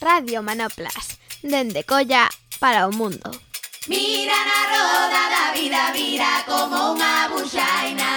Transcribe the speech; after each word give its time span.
Radio 0.00 0.42
Manoplas, 0.42 1.18
dende 1.42 1.82
Colla 1.82 2.28
para 2.60 2.86
o 2.86 2.92
mundo. 2.92 3.34
Mira 3.88 4.38
na 4.46 4.60
roda 4.70 5.22
da 5.26 5.44
vida, 5.50 5.90
vira 5.90 6.46
como 6.46 6.94
unha 6.94 7.26
buxaina. 7.34 8.10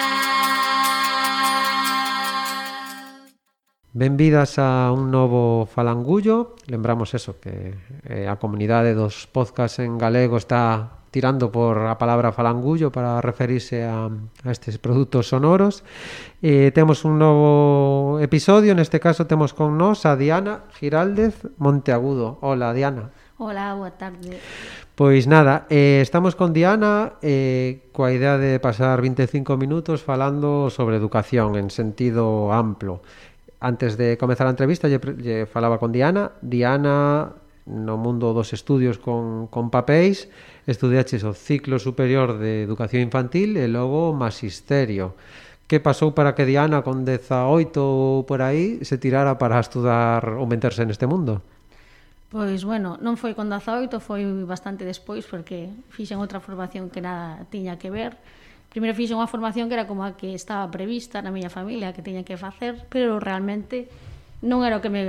Benvidas 3.94 4.62
a 4.62 4.94
un 4.94 5.10
novo 5.10 5.66
falangullo. 5.66 6.54
Lembramos 6.70 7.18
eso, 7.18 7.42
que 7.42 7.74
eh, 8.06 8.30
a 8.30 8.38
comunidade 8.38 8.94
dos 8.94 9.26
podcast 9.26 9.82
en 9.82 9.98
galego 9.98 10.38
está 10.38 11.01
tirando 11.12 11.52
por 11.52 11.78
a 11.86 12.00
palabra 12.00 12.32
falangullo 12.32 12.92
para 12.92 13.20
referirse 13.20 13.84
a, 13.84 14.08
a 14.08 14.50
estes 14.50 14.80
produtos 14.80 15.28
sonoros. 15.28 15.84
Eh, 16.42 16.72
temos 16.74 17.04
un 17.04 17.20
novo 17.20 18.18
episodio, 18.24 18.74
neste 18.74 19.04
caso 19.04 19.28
temos 19.28 19.52
con 19.54 19.78
nós 19.78 20.08
a 20.08 20.16
Diana 20.16 20.66
Giraldez 20.80 21.46
Monteagudo. 21.60 22.40
Hola, 22.40 22.72
Diana. 22.72 23.12
Hola, 23.38 23.76
boa 23.76 23.92
tarde. 23.92 24.40
Pois 24.96 25.28
nada, 25.28 25.66
eh, 25.70 26.00
estamos 26.00 26.38
con 26.38 26.54
Diana 26.54 27.20
eh, 27.26 27.90
coa 27.92 28.14
idea 28.14 28.38
de 28.38 28.62
pasar 28.62 29.02
25 29.02 29.58
minutos 29.58 30.06
falando 30.06 30.70
sobre 30.70 30.96
educación 30.96 31.58
en 31.58 31.74
sentido 31.74 32.54
amplo. 32.54 33.02
Antes 33.60 33.98
de 33.98 34.18
comezar 34.18 34.48
a 34.48 34.54
entrevista, 34.54 34.88
lle, 34.88 35.02
lle 35.20 35.50
falaba 35.50 35.82
con 35.82 35.92
Diana. 35.92 36.38
Diana, 36.42 37.34
no 37.66 37.98
mundo 37.98 38.34
dos 38.34 38.54
estudios 38.54 38.98
con, 38.98 39.48
con 39.48 39.70
papéis, 39.74 40.30
estudiaches 40.68 41.24
o 41.26 41.34
ciclo 41.34 41.80
superior 41.82 42.38
de 42.38 42.64
educación 42.64 43.02
infantil 43.02 43.58
e 43.58 43.66
logo 43.66 44.14
magisterio. 44.14 45.18
Que 45.66 45.80
pasou 45.80 46.12
para 46.12 46.36
que 46.36 46.44
Diana 46.44 46.84
con 46.84 47.08
18 47.08 47.80
ou 47.80 48.28
por 48.28 48.44
aí 48.44 48.84
se 48.84 49.00
tirara 49.00 49.40
para 49.40 49.58
estudar 49.58 50.38
ou 50.38 50.46
meterse 50.46 50.84
neste 50.84 51.08
mundo? 51.08 51.40
Pois, 52.32 52.64
bueno, 52.64 52.96
non 53.04 53.20
foi 53.20 53.36
con 53.36 53.52
18, 53.52 54.00
foi 54.00 54.24
bastante 54.48 54.88
despois, 54.88 55.28
porque 55.28 55.68
fixen 55.92 56.16
outra 56.20 56.40
formación 56.40 56.88
que 56.88 57.04
nada 57.04 57.44
tiña 57.52 57.76
que 57.76 57.92
ver. 57.92 58.16
Primeiro 58.72 58.96
fixen 58.96 59.20
unha 59.20 59.28
formación 59.28 59.68
que 59.68 59.76
era 59.76 59.84
como 59.84 60.08
a 60.08 60.16
que 60.16 60.32
estaba 60.32 60.64
prevista 60.72 61.20
na 61.20 61.28
miña 61.28 61.52
familia, 61.52 61.92
que 61.92 62.00
tiña 62.00 62.24
que 62.24 62.40
facer, 62.40 62.88
pero 62.88 63.20
realmente 63.20 63.92
non 64.40 64.64
era 64.64 64.80
o 64.80 64.84
que 64.84 64.88
me 64.88 65.04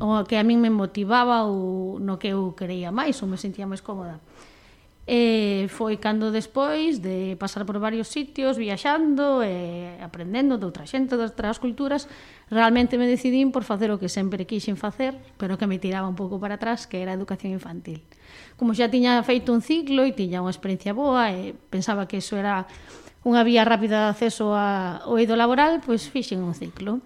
o 0.00 0.24
que 0.24 0.40
a 0.40 0.44
min 0.44 0.56
me 0.56 0.72
motivaba 0.72 1.44
ou 1.44 2.00
no 2.00 2.16
que 2.16 2.32
eu 2.32 2.56
creía 2.56 2.88
máis 2.88 3.20
ou 3.20 3.28
me 3.28 3.36
sentía 3.36 3.68
máis 3.68 3.84
cómoda. 3.84 4.16
E 5.02 5.66
foi 5.66 5.98
cando 5.98 6.30
despois 6.30 7.02
de 7.02 7.34
pasar 7.34 7.66
por 7.66 7.82
varios 7.82 8.06
sitios, 8.06 8.54
viaxando, 8.54 9.42
e 9.42 9.98
aprendendo 9.98 10.62
de 10.62 10.64
outra 10.70 10.86
xente, 10.86 11.18
de 11.18 11.26
outras 11.26 11.58
culturas, 11.58 12.06
realmente 12.46 12.94
me 12.94 13.10
decidín 13.10 13.50
por 13.50 13.66
facer 13.66 13.90
o 13.90 13.98
que 13.98 14.06
sempre 14.06 14.46
quixen 14.46 14.78
facer, 14.78 15.18
pero 15.42 15.58
que 15.58 15.66
me 15.66 15.82
tiraba 15.82 16.06
un 16.06 16.14
pouco 16.14 16.38
para 16.38 16.54
atrás, 16.54 16.86
que 16.86 17.02
era 17.02 17.10
a 17.10 17.18
educación 17.18 17.50
infantil. 17.50 18.06
Como 18.54 18.78
xa 18.78 18.86
tiña 18.86 19.18
feito 19.26 19.50
un 19.50 19.58
ciclo 19.58 20.06
e 20.06 20.14
tiña 20.14 20.38
unha 20.38 20.54
experiencia 20.54 20.94
boa, 20.94 21.34
e 21.34 21.50
pensaba 21.50 22.06
que 22.06 22.22
eso 22.22 22.38
era 22.38 22.70
unha 23.26 23.42
vía 23.42 23.66
rápida 23.66 24.06
de 24.06 24.08
acceso 24.14 24.54
ao 24.54 25.18
eido 25.18 25.34
laboral, 25.34 25.82
pois 25.82 26.06
fixen 26.06 26.46
un 26.46 26.54
ciclo. 26.54 27.02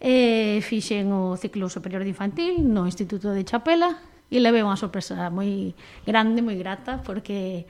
E 0.00 0.64
fixen 0.64 1.12
o 1.12 1.36
ciclo 1.36 1.68
superior 1.68 2.08
de 2.08 2.12
infantil 2.16 2.64
no 2.64 2.88
Instituto 2.88 3.36
de 3.36 3.44
Chapela, 3.44 4.00
e 4.28 4.36
levei 4.40 4.60
unha 4.60 4.76
sorpresa 4.76 5.32
moi 5.32 5.72
grande, 6.04 6.44
moi 6.44 6.56
grata, 6.60 7.00
porque 7.00 7.64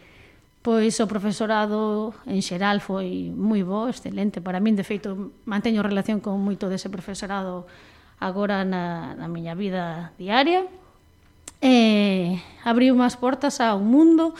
pois 0.62 0.98
o 0.98 1.06
profesorado 1.06 2.12
en 2.27 2.42
xeral 2.42 2.83
foi 2.83 3.31
moi 3.31 3.62
bo, 3.62 3.87
excelente. 3.87 4.42
Para 4.42 4.59
min, 4.59 4.75
de 4.75 4.83
feito 4.83 5.33
manteño 5.47 5.87
relación 5.87 6.19
con 6.19 6.42
moito 6.42 6.67
dese 6.67 6.91
profesorado 6.91 7.70
agora 8.19 8.67
na, 8.67 9.15
na 9.15 9.31
miña 9.31 9.55
vida 9.55 10.12
diaria. 10.19 10.67
E 11.62 12.39
abriu 12.62 12.95
unhas 12.95 13.19
portas 13.19 13.62
a 13.62 13.75
un 13.78 13.91
mundo 13.91 14.34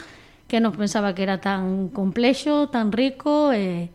que 0.51 0.59
non 0.59 0.75
pensaba 0.75 1.15
que 1.15 1.23
era 1.23 1.39
tan 1.39 1.87
complexo, 1.91 2.67
tan 2.67 2.91
rico 2.91 3.51
e, 3.55 3.91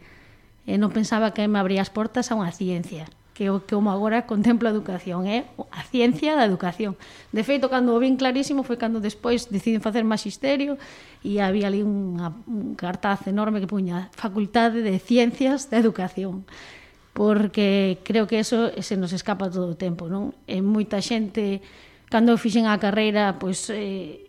e 0.65 0.73
non 0.81 0.93
pensaba 0.93 1.37
que 1.37 1.45
me 1.45 1.61
abría 1.61 1.85
as 1.85 1.93
portas 1.93 2.33
a 2.33 2.37
unha 2.37 2.53
ciencia 2.53 3.05
que 3.35 3.51
o 3.51 3.67
que 3.67 3.75
como 3.75 3.91
agora 3.91 4.31
contempla 4.31 4.71
a 4.71 4.75
educación, 4.75 5.27
é 5.27 5.51
a 5.75 5.83
ciencia 5.91 6.39
da 6.39 6.47
educación. 6.47 6.95
De 7.35 7.43
feito, 7.43 7.67
cando 7.67 7.93
o 7.93 7.99
vin 7.99 8.15
clarísimo 8.15 8.63
foi 8.63 8.79
cando 8.79 9.03
despois 9.03 9.51
deciden 9.51 9.83
facer 9.83 10.07
magisterio 10.07 10.79
e 11.27 11.43
había 11.43 11.67
ali 11.67 11.83
unha, 11.83 12.31
un 12.47 12.79
cartaz 12.79 13.27
enorme 13.27 13.59
que 13.59 13.69
puña 13.69 14.09
Facultade 14.15 14.87
de 14.87 15.03
Ciencias 15.03 15.69
da 15.69 15.83
Educación 15.83 16.47
porque 17.15 17.99
creo 18.03 18.27
que 18.27 18.41
eso 18.41 18.75
se 18.83 18.97
nos 18.97 19.15
escapa 19.15 19.47
todo 19.51 19.75
o 19.75 19.79
tempo, 19.79 20.11
non? 20.11 20.35
E 20.51 20.59
moita 20.59 20.99
xente 20.99 21.63
cando 22.11 22.35
fixen 22.35 22.67
a 22.67 22.79
carreira, 22.83 23.39
pois 23.39 23.71
eh, 23.71 24.27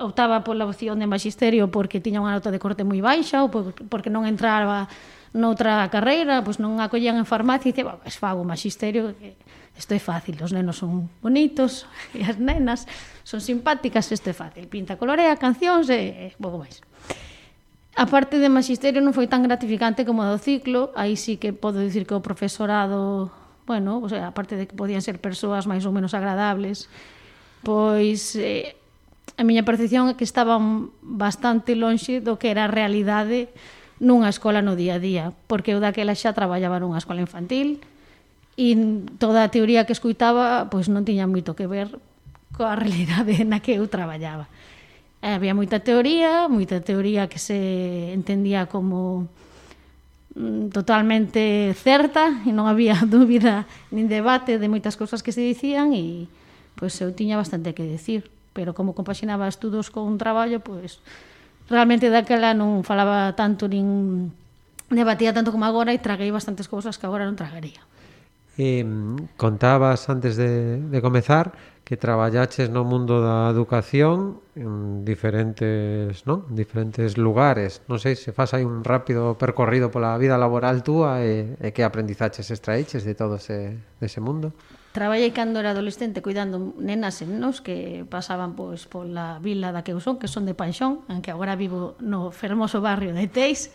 optaba 0.00 0.44
pola 0.44 0.64
opción 0.64 0.98
de 0.98 1.06
magisterio 1.06 1.70
porque 1.70 2.00
tiña 2.00 2.20
unha 2.20 2.36
nota 2.36 2.52
de 2.52 2.60
corte 2.60 2.84
moi 2.84 3.00
baixa 3.00 3.44
ou 3.44 3.48
porque 3.52 4.12
non 4.12 4.28
entraba 4.28 4.88
noutra 5.36 5.84
carreira, 5.92 6.40
pois 6.40 6.56
non 6.56 6.80
a 6.80 6.88
collían 6.88 7.20
en 7.20 7.28
farmacia 7.28 7.70
e 7.70 7.76
dice, 7.76 7.84
pois 7.84 8.16
fago 8.16 8.42
magisterio, 8.42 9.12
isto 9.76 9.92
é 9.92 10.00
fácil, 10.00 10.40
os 10.40 10.56
nenos 10.56 10.80
son 10.80 11.12
bonitos 11.20 11.84
e 12.16 12.24
as 12.24 12.40
nenas 12.40 12.88
son 13.22 13.44
simpáticas, 13.44 14.08
isto 14.08 14.32
é 14.32 14.34
fácil, 14.34 14.64
pinta, 14.72 14.96
colorea, 14.96 15.36
cancións 15.36 15.92
e, 15.92 16.32
e 16.32 16.36
pouco 16.40 16.64
máis. 16.64 16.80
A 17.96 18.04
parte 18.04 18.36
de 18.40 18.48
magisterio 18.48 19.00
non 19.04 19.12
foi 19.12 19.28
tan 19.28 19.44
gratificante 19.44 20.04
como 20.08 20.24
a 20.24 20.32
do 20.32 20.40
ciclo, 20.40 20.92
aí 20.96 21.16
sí 21.16 21.36
que 21.36 21.52
podo 21.52 21.80
dicir 21.80 22.08
que 22.08 22.16
o 22.16 22.24
profesorado, 22.24 23.32
bueno, 23.68 24.00
o 24.00 24.08
sea, 24.08 24.28
a 24.28 24.36
parte 24.36 24.56
de 24.56 24.68
que 24.68 24.76
podían 24.76 25.04
ser 25.04 25.20
persoas 25.20 25.68
máis 25.68 25.84
ou 25.84 25.92
menos 25.92 26.16
agradables, 26.16 26.88
pois 27.64 28.36
eh, 28.36 28.76
a 29.36 29.44
miña 29.44 29.64
percepción 29.68 30.08
é 30.08 30.16
que 30.16 30.24
estaban 30.24 30.92
bastante 31.04 31.76
lonxe 31.76 32.24
do 32.24 32.40
que 32.40 32.48
era 32.48 32.68
a 32.68 32.72
realidade 32.72 33.52
nunha 33.98 34.28
escola 34.28 34.60
no 34.60 34.76
día 34.76 34.96
a 34.96 35.02
día, 35.02 35.24
porque 35.48 35.72
eu 35.72 35.80
daquela 35.80 36.12
xa 36.12 36.36
traballaba 36.36 36.80
nunha 36.80 37.00
escola 37.00 37.24
infantil 37.24 37.80
e 38.56 38.72
toda 39.20 39.44
a 39.44 39.52
teoría 39.52 39.84
que 39.84 39.92
escuitaba 39.92 40.68
pois 40.72 40.88
non 40.88 41.04
tiña 41.04 41.28
moito 41.28 41.52
que 41.56 41.68
ver 41.68 41.92
coa 42.56 42.76
realidade 42.80 43.44
na 43.44 43.60
que 43.60 43.76
eu 43.76 43.84
traballaba. 43.88 44.48
E 45.20 45.32
había 45.32 45.56
moita 45.56 45.80
teoría, 45.80 46.48
moita 46.48 46.80
teoría 46.84 47.28
que 47.28 47.40
se 47.40 48.12
entendía 48.12 48.68
como 48.68 49.28
mm, 50.36 50.72
totalmente 50.72 51.72
certa 51.76 52.44
e 52.44 52.52
non 52.52 52.68
había 52.68 53.00
dúbida 53.08 53.64
nin 53.92 54.08
debate 54.08 54.60
de 54.60 54.68
moitas 54.68 54.96
cousas 54.96 55.24
que 55.24 55.32
se 55.32 55.44
dicían 55.44 55.96
e 55.96 56.28
pois 56.76 56.92
eu 57.00 57.12
tiña 57.16 57.40
bastante 57.40 57.72
que 57.72 57.84
decir, 57.84 58.28
pero 58.52 58.76
como 58.76 58.92
compaxinaba 58.92 59.48
estudos 59.48 59.88
con 59.88 60.04
un 60.04 60.20
traballo, 60.20 60.60
pois 60.60 61.00
realmente 61.70 62.10
daquela 62.10 62.54
non 62.54 62.86
falaba 62.86 63.34
tanto 63.34 63.66
nin 63.66 64.30
debatía 64.90 65.34
tanto 65.34 65.50
como 65.50 65.66
agora 65.66 65.90
e 65.90 65.98
traguei 65.98 66.30
bastantes 66.30 66.70
cousas 66.70 66.98
que 66.98 67.06
agora 67.06 67.26
non 67.26 67.34
tragaría. 67.34 67.82
Eh, 68.56 68.86
contabas 69.36 70.08
antes 70.08 70.38
de, 70.40 70.80
de 70.80 70.98
comezar 71.02 71.52
que 71.86 71.96
traballaches 71.96 72.66
no 72.66 72.82
mundo 72.82 73.22
da 73.22 73.46
educación 73.46 74.42
en 74.58 75.06
diferentes, 75.06 76.26
non? 76.26 76.42
En 76.50 76.58
diferentes 76.58 77.14
lugares. 77.14 77.78
Non 77.86 78.02
sei 78.02 78.18
se 78.18 78.34
faz 78.34 78.58
aí 78.58 78.66
un 78.66 78.82
rápido 78.82 79.38
percorrido 79.38 79.86
pola 79.94 80.18
vida 80.18 80.34
laboral 80.34 80.82
túa 80.82 81.22
e, 81.22 81.54
e 81.62 81.70
que 81.70 81.86
aprendizaches 81.86 82.50
extraeches 82.50 83.06
de 83.06 83.14
todo 83.14 83.38
ese, 83.38 83.78
ese 84.02 84.18
mundo. 84.18 84.50
Traballei 84.96 85.28
cando 85.36 85.60
era 85.60 85.76
adolescente 85.76 86.24
cuidando 86.24 86.72
nenas 86.80 87.20
e 87.20 87.28
nenos 87.28 87.60
que 87.60 88.08
pasaban 88.08 88.56
pois 88.56 88.88
pola 88.88 89.36
vila 89.44 89.68
da 89.68 89.84
que 89.84 89.92
eu 89.92 90.00
son, 90.00 90.16
que 90.16 90.24
son 90.24 90.48
de 90.48 90.56
Panxón, 90.56 91.04
aunque 91.12 91.28
agora 91.28 91.52
vivo 91.52 92.00
no 92.00 92.32
fermoso 92.32 92.80
barrio 92.80 93.12
de 93.12 93.28
Teis. 93.28 93.68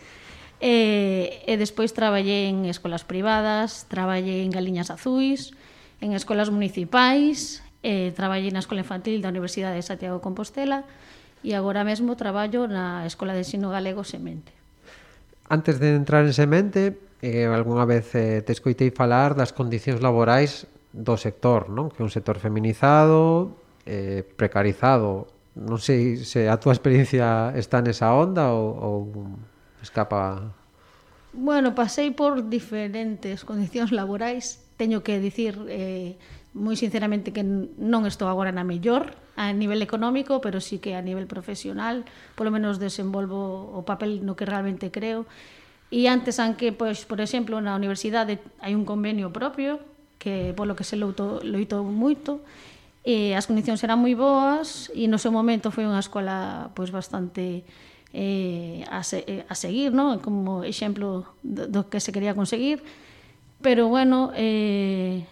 E, 0.58 1.46
e 1.46 1.54
despois 1.54 1.94
traballei 1.94 2.50
en 2.50 2.66
escolas 2.66 3.06
privadas, 3.06 3.86
traballei 3.86 4.42
en 4.42 4.50
Galiñas 4.50 4.90
Azuis, 4.90 5.54
en 6.02 6.10
escolas 6.18 6.50
municipais, 6.50 7.62
e 7.86 8.10
traballei 8.18 8.50
na 8.50 8.58
Escola 8.58 8.82
Infantil 8.82 9.22
da 9.22 9.30
Universidade 9.30 9.78
de 9.78 9.86
Santiago 9.86 10.18
de 10.18 10.26
Compostela 10.26 10.82
e 11.46 11.54
agora 11.54 11.86
mesmo 11.86 12.18
traballo 12.18 12.66
na 12.66 13.06
Escola 13.06 13.30
de 13.30 13.46
Ensino 13.46 13.70
Galego 13.70 14.02
Semente. 14.02 14.50
Antes 15.46 15.78
de 15.78 15.94
entrar 15.94 16.26
en 16.26 16.34
Semente, 16.34 16.98
eh, 17.22 17.46
algunha 17.46 17.86
vez 17.86 18.10
eh, 18.18 18.42
te 18.42 18.50
escoitei 18.50 18.90
falar 18.90 19.38
das 19.38 19.54
condicións 19.54 20.02
laborais 20.02 20.66
do 20.92 21.16
sector, 21.16 21.72
non? 21.72 21.88
Que 21.88 22.00
é 22.00 22.06
un 22.06 22.12
sector 22.12 22.36
feminizado, 22.36 23.56
eh, 23.88 24.22
precarizado. 24.36 25.26
Non 25.56 25.80
sei 25.80 26.20
se 26.20 26.48
a 26.48 26.56
túa 26.60 26.76
experiencia 26.76 27.52
está 27.56 27.80
nesa 27.80 28.12
onda 28.12 28.52
ou, 28.52 28.76
ou 28.76 28.96
escapa... 29.80 30.52
Bueno, 31.32 31.72
pasei 31.72 32.12
por 32.12 32.44
diferentes 32.44 33.44
condicións 33.48 33.88
laborais. 33.88 34.60
Teño 34.76 35.00
que 35.00 35.16
dicir 35.16 35.56
eh, 35.72 36.20
moi 36.52 36.76
sinceramente 36.76 37.32
que 37.32 37.40
non 37.44 38.04
estou 38.04 38.28
agora 38.28 38.52
na 38.52 38.64
mellor 38.64 39.16
a 39.40 39.48
nivel 39.56 39.80
económico, 39.80 40.44
pero 40.44 40.60
sí 40.60 40.76
que 40.76 40.92
a 40.92 41.00
nivel 41.00 41.24
profesional, 41.24 42.04
polo 42.36 42.52
menos 42.52 42.76
desenvolvo 42.76 43.72
o 43.72 43.80
papel 43.88 44.20
no 44.28 44.36
que 44.36 44.44
realmente 44.44 44.92
creo. 44.92 45.24
E 45.88 46.08
antes, 46.08 46.40
anque, 46.40 46.72
pois, 46.72 47.04
por 47.08 47.20
exemplo, 47.24 47.60
na 47.64 47.76
universidade 47.76 48.40
hai 48.60 48.76
un 48.76 48.84
convenio 48.84 49.32
propio 49.32 49.80
que 50.22 50.54
polo 50.54 50.78
que 50.78 50.86
se 50.86 50.94
loito, 50.94 51.42
loito 51.42 51.82
moito 51.82 52.38
e 53.02 53.34
as 53.34 53.50
condicións 53.50 53.82
eran 53.82 53.98
moi 53.98 54.14
boas 54.14 54.86
e 54.94 55.10
no 55.10 55.18
seu 55.18 55.34
momento 55.34 55.74
foi 55.74 55.82
unha 55.82 55.98
escola 55.98 56.70
pois 56.78 56.94
bastante 56.94 57.66
eh, 58.14 58.86
a, 58.86 59.02
se, 59.02 59.26
eh, 59.26 59.42
a 59.50 59.58
seguir, 59.58 59.90
non? 59.90 60.22
como 60.22 60.62
exemplo 60.62 61.26
do, 61.42 61.66
do 61.66 61.90
que 61.90 61.98
se 61.98 62.14
quería 62.14 62.38
conseguir 62.38 62.78
pero 63.58 63.90
bueno 63.90 64.30
eh, 64.38 65.26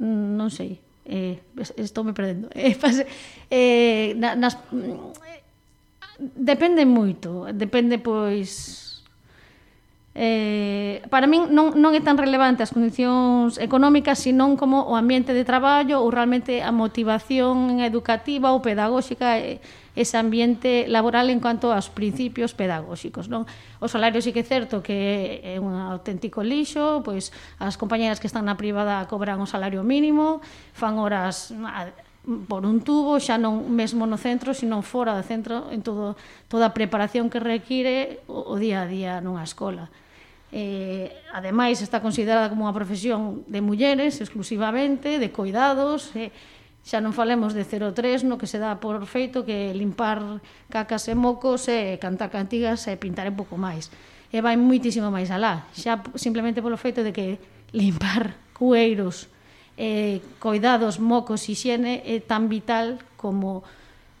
non 0.00 0.48
sei 0.48 0.80
eh, 1.04 1.44
estou 1.76 2.00
me 2.00 2.16
perdendo 2.16 2.48
eh, 2.56 2.72
pase, 2.80 3.04
eh, 3.52 4.16
na, 4.16 4.32
nas, 4.32 4.56
depende 6.16 6.88
moito 6.88 7.44
depende 7.52 8.00
pois 8.00 9.04
eh, 10.16 10.81
para 11.08 11.30
min 11.30 11.54
non, 11.54 11.72
non 11.78 11.96
é 11.96 12.02
tan 12.04 12.20
relevante 12.20 12.60
as 12.60 12.74
condicións 12.74 13.56
económicas, 13.56 14.20
senón 14.20 14.58
como 14.60 14.84
o 14.84 14.98
ambiente 14.98 15.32
de 15.32 15.46
traballo 15.46 16.02
ou 16.02 16.10
realmente 16.12 16.60
a 16.60 16.74
motivación 16.74 17.80
educativa 17.80 18.52
ou 18.52 18.60
pedagóxica 18.60 19.40
e 19.40 19.62
ese 19.94 20.16
ambiente 20.16 20.88
laboral 20.88 21.28
en 21.28 21.40
cuanto 21.40 21.68
aos 21.72 21.92
principios 21.92 22.56
pedagóxicos, 22.56 23.28
non? 23.28 23.44
O 23.80 23.88
salario 23.88 24.24
sí 24.24 24.32
que 24.32 24.40
é 24.40 24.48
certo 24.48 24.80
que 24.80 25.40
é 25.44 25.60
un 25.60 25.76
auténtico 25.76 26.40
lixo, 26.40 27.04
pois 27.04 27.32
as 27.60 27.76
compañeras 27.76 28.16
que 28.16 28.28
están 28.28 28.48
na 28.48 28.56
privada 28.56 29.04
cobran 29.08 29.40
o 29.40 29.48
salario 29.48 29.84
mínimo, 29.84 30.40
fan 30.72 30.96
horas 30.96 31.52
a, 31.52 31.92
por 32.48 32.64
un 32.64 32.80
tubo, 32.80 33.18
xa 33.18 33.36
non 33.36 33.66
mesmo 33.68 34.06
no 34.06 34.16
centro, 34.16 34.54
sino 34.54 34.80
fora 34.80 35.12
do 35.12 35.26
centro, 35.26 35.68
en 35.74 35.82
todo, 35.82 36.14
toda 36.46 36.70
a 36.70 36.76
preparación 36.76 37.28
que 37.28 37.42
require 37.42 38.22
o, 38.30 38.54
o 38.54 38.54
día 38.56 38.86
a 38.86 38.88
día 38.88 39.18
nunha 39.20 39.42
escola. 39.42 39.90
Eh, 40.52 41.08
ademais, 41.32 41.80
está 41.80 42.04
considerada 42.04 42.52
como 42.52 42.68
unha 42.68 42.76
profesión 42.76 43.40
de 43.48 43.64
mulleres 43.64 44.20
exclusivamente, 44.20 45.16
de 45.16 45.32
cuidados, 45.32 46.12
eh, 46.12 46.28
xa 46.84 47.00
non 47.00 47.16
falemos 47.16 47.56
de 47.56 47.64
03 47.64 48.28
no 48.28 48.36
que 48.36 48.44
se 48.44 48.60
dá 48.60 48.76
por 48.76 49.00
feito 49.08 49.48
que 49.48 49.72
limpar 49.72 50.44
cacas 50.68 51.08
e 51.08 51.16
mocos 51.16 51.72
e 51.72 51.96
cantar 51.96 52.28
cantigas 52.28 52.84
e 52.84 53.00
pintar 53.00 53.24
un 53.32 53.38
pouco 53.38 53.56
máis. 53.56 53.88
E 54.28 54.44
vai 54.44 54.60
muitísimo 54.60 55.08
máis 55.08 55.32
alá. 55.32 55.64
Xa 55.72 56.04
simplemente 56.20 56.60
polo 56.60 56.76
feito 56.76 57.00
de 57.00 57.16
que 57.16 57.40
limpar 57.72 58.36
cueiros 58.58 59.32
eh, 59.80 60.20
cuidados, 60.36 61.00
mocos, 61.00 61.48
higiene 61.48 62.04
é 62.04 62.20
tan 62.20 62.52
vital 62.52 63.00
como 63.16 63.64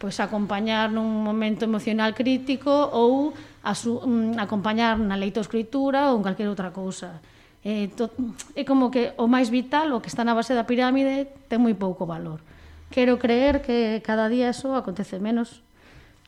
pois 0.00 0.18
acompañar 0.18 0.90
nun 0.90 1.06
momento 1.22 1.62
emocional 1.62 2.16
crítico 2.16 2.72
ou 2.90 3.36
a 3.62 3.74
su, 3.74 3.98
um, 4.02 4.34
acompañar 4.38 4.98
na 4.98 5.14
leito 5.14 5.38
escritura 5.38 6.10
ou 6.10 6.18
en 6.18 6.26
calquer 6.26 6.50
outra 6.50 6.74
cousa. 6.74 7.22
Eh, 7.62 7.94
to, 7.94 8.10
é 8.58 8.66
como 8.66 8.90
que 8.90 9.14
o 9.16 9.30
máis 9.30 9.48
vital, 9.48 9.94
o 9.94 10.02
que 10.02 10.10
está 10.10 10.26
na 10.26 10.34
base 10.34 10.52
da 10.52 10.66
pirámide, 10.66 11.30
ten 11.46 11.62
moi 11.62 11.78
pouco 11.78 12.04
valor. 12.04 12.42
Quero 12.90 13.16
creer 13.22 13.62
que 13.62 14.02
cada 14.02 14.26
día 14.26 14.50
eso 14.50 14.74
acontece 14.74 15.22
menos, 15.22 15.62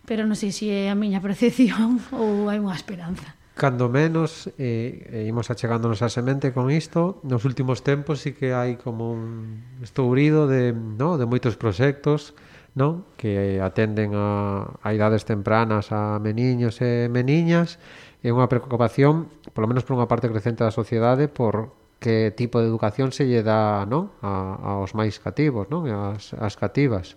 pero 0.06 0.22
non 0.24 0.38
sei 0.38 0.54
se 0.54 0.70
é 0.70 0.88
a 0.88 0.96
miña 0.96 1.18
percepción 1.26 1.98
ou 2.14 2.46
hai 2.46 2.62
unha 2.62 2.76
esperanza 2.76 3.34
cando 3.54 3.88
menos 3.88 4.50
eh, 4.58 5.06
eh, 5.14 5.26
imos 5.30 5.46
achegándonos 5.46 6.02
a 6.02 6.10
semente 6.10 6.50
con 6.50 6.74
isto 6.74 7.22
nos 7.22 7.46
últimos 7.46 7.86
tempos 7.86 8.18
sí 8.26 8.34
que 8.34 8.50
hai 8.50 8.74
como 8.74 9.14
un 9.14 9.62
estourido 9.78 10.50
de, 10.50 10.74
no, 10.74 11.14
de 11.14 11.26
moitos 11.26 11.54
proxectos 11.54 12.34
non? 12.74 13.06
que 13.14 13.62
atenden 13.62 14.18
a, 14.18 14.66
a 14.82 14.88
idades 14.90 15.22
tempranas 15.22 15.94
a 15.94 16.18
meniños 16.18 16.82
e 16.82 17.06
meniñas 17.06 17.78
é 18.24 18.34
unha 18.34 18.50
preocupación, 18.50 19.30
polo 19.54 19.70
menos 19.70 19.86
por 19.86 19.94
unha 19.94 20.10
parte 20.10 20.26
crecente 20.26 20.66
da 20.66 20.74
sociedade, 20.74 21.30
por 21.30 21.76
que 22.00 22.32
tipo 22.32 22.60
de 22.60 22.66
educación 22.66 23.12
se 23.12 23.28
lle 23.28 23.44
dá 23.44 23.84
non? 23.84 24.12
A, 24.20 24.80
aos 24.80 24.96
máis 24.96 25.20
cativos, 25.20 25.68
non? 25.68 25.86
As, 25.88 26.32
as 26.36 26.56
cativas. 26.56 27.16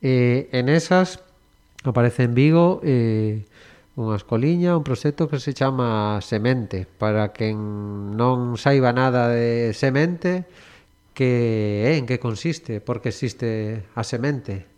E, 0.00 0.48
en 0.52 0.72
esas 0.72 1.20
aparece 1.84 2.24
en 2.24 2.32
Vigo 2.32 2.80
eh, 2.84 3.44
unha 4.00 4.16
escoliña, 4.16 4.80
un 4.80 4.84
proxecto 4.84 5.28
que 5.28 5.36
se 5.36 5.52
chama 5.52 6.20
Semente, 6.24 6.88
para 6.88 7.36
quen 7.36 8.16
non 8.16 8.56
saiba 8.56 8.96
nada 8.96 9.28
de 9.28 9.76
semente, 9.76 10.48
que 11.12 11.84
é, 11.84 12.00
en 12.00 12.08
que 12.08 12.16
consiste, 12.16 12.80
porque 12.80 13.12
existe 13.12 13.84
a 13.92 14.02
semente. 14.08 14.69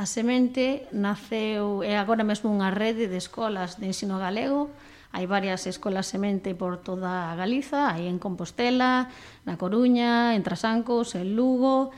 A 0.00 0.06
semente 0.06 0.88
naceu, 0.96 1.84
é 1.84 2.00
agora 2.00 2.24
mesmo 2.24 2.48
unha 2.48 2.72
rede 2.72 3.04
de 3.04 3.20
escolas 3.20 3.76
de 3.76 3.84
ensino 3.84 4.16
galego, 4.16 4.72
hai 5.12 5.28
varias 5.28 5.68
escolas 5.68 6.08
semente 6.08 6.56
por 6.56 6.80
toda 6.80 7.28
a 7.28 7.36
Galiza, 7.36 7.92
hai 7.92 8.08
en 8.08 8.16
Compostela, 8.16 9.12
na 9.44 9.60
Coruña, 9.60 10.32
en 10.32 10.40
Trasancos, 10.40 11.12
en 11.20 11.36
Lugo 11.36 11.92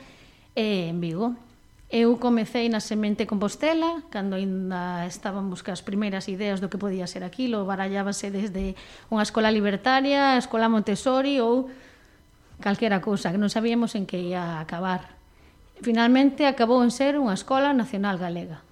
e 0.51 0.91
en 0.91 0.99
Vigo. 0.99 1.39
Eu 1.87 2.19
comecei 2.19 2.67
na 2.67 2.83
Semente 2.83 3.23
Compostela, 3.23 4.03
cando 4.11 4.35
aínda 4.35 5.07
estaban 5.07 5.47
buscas 5.47 5.79
as 5.79 5.87
primeiras 5.87 6.27
ideas 6.27 6.59
do 6.59 6.67
que 6.67 6.75
podía 6.75 7.07
ser 7.07 7.23
aquilo, 7.23 7.63
barallábase 7.63 8.35
desde 8.35 8.75
unha 9.07 9.23
escola 9.23 9.47
libertaria, 9.47 10.35
a 10.35 10.41
escola 10.43 10.67
Montessori 10.67 11.39
ou 11.39 11.71
calquera 12.59 12.99
cousa, 12.99 13.31
que 13.31 13.39
non 13.39 13.47
sabíamos 13.47 13.95
en 13.95 14.03
que 14.03 14.19
ia 14.19 14.59
acabar 14.59 15.22
finalmente 15.83 16.47
acabou 16.47 16.81
en 16.81 16.89
ser 16.89 17.19
unha 17.19 17.35
escola 17.35 17.75
nacional 17.75 18.17
galega. 18.17 18.63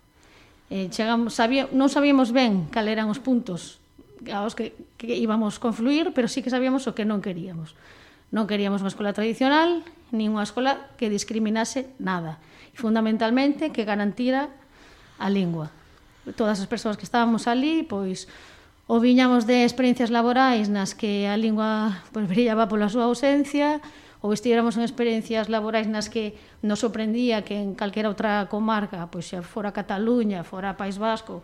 Eh, 0.72 0.88
chegamos, 0.88 1.36
sabía, 1.36 1.68
non 1.76 1.92
sabíamos 1.92 2.32
ben 2.32 2.72
cal 2.72 2.88
eran 2.88 3.12
os 3.12 3.20
puntos 3.20 3.84
aos 4.32 4.56
que, 4.56 4.72
que 4.96 5.18
íbamos 5.20 5.60
confluir, 5.60 6.16
pero 6.16 6.32
sí 6.32 6.40
que 6.40 6.54
sabíamos 6.54 6.88
o 6.88 6.96
que 6.96 7.04
non 7.04 7.20
queríamos. 7.20 7.76
Non 8.32 8.48
queríamos 8.48 8.80
unha 8.80 8.94
escola 8.94 9.12
tradicional, 9.12 9.84
nin 10.16 10.32
unha 10.32 10.48
escola 10.48 10.88
que 10.96 11.12
discriminase 11.12 11.92
nada. 12.00 12.40
E 12.72 12.78
fundamentalmente 12.80 13.76
que 13.76 13.84
garantira 13.84 14.48
a 15.20 15.28
lingua. 15.28 15.74
Todas 16.38 16.62
as 16.64 16.70
persoas 16.70 16.96
que 16.96 17.04
estábamos 17.04 17.50
ali, 17.50 17.84
pois, 17.84 18.32
ou 18.88 19.02
viñamos 19.02 19.50
de 19.50 19.66
experiencias 19.66 20.14
laborais 20.14 20.70
nas 20.70 20.94
que 20.94 21.28
a 21.28 21.36
lingua 21.36 22.04
pois, 22.14 22.30
brillaba 22.30 22.70
pola 22.70 22.88
súa 22.88 23.10
ausencia, 23.10 23.82
ou 24.22 24.30
estiéramos 24.38 24.78
en 24.78 24.86
experiencias 24.86 25.50
laborais 25.50 25.90
nas 25.90 26.06
que 26.06 26.38
nos 26.62 26.78
sorprendía 26.78 27.42
que 27.42 27.58
en 27.58 27.74
calquera 27.74 28.08
outra 28.08 28.46
comarca, 28.48 29.10
pois 29.10 29.26
xa 29.26 29.42
fora 29.42 29.74
Cataluña, 29.74 30.46
fora 30.46 30.78
País 30.78 31.02
Vasco, 31.02 31.42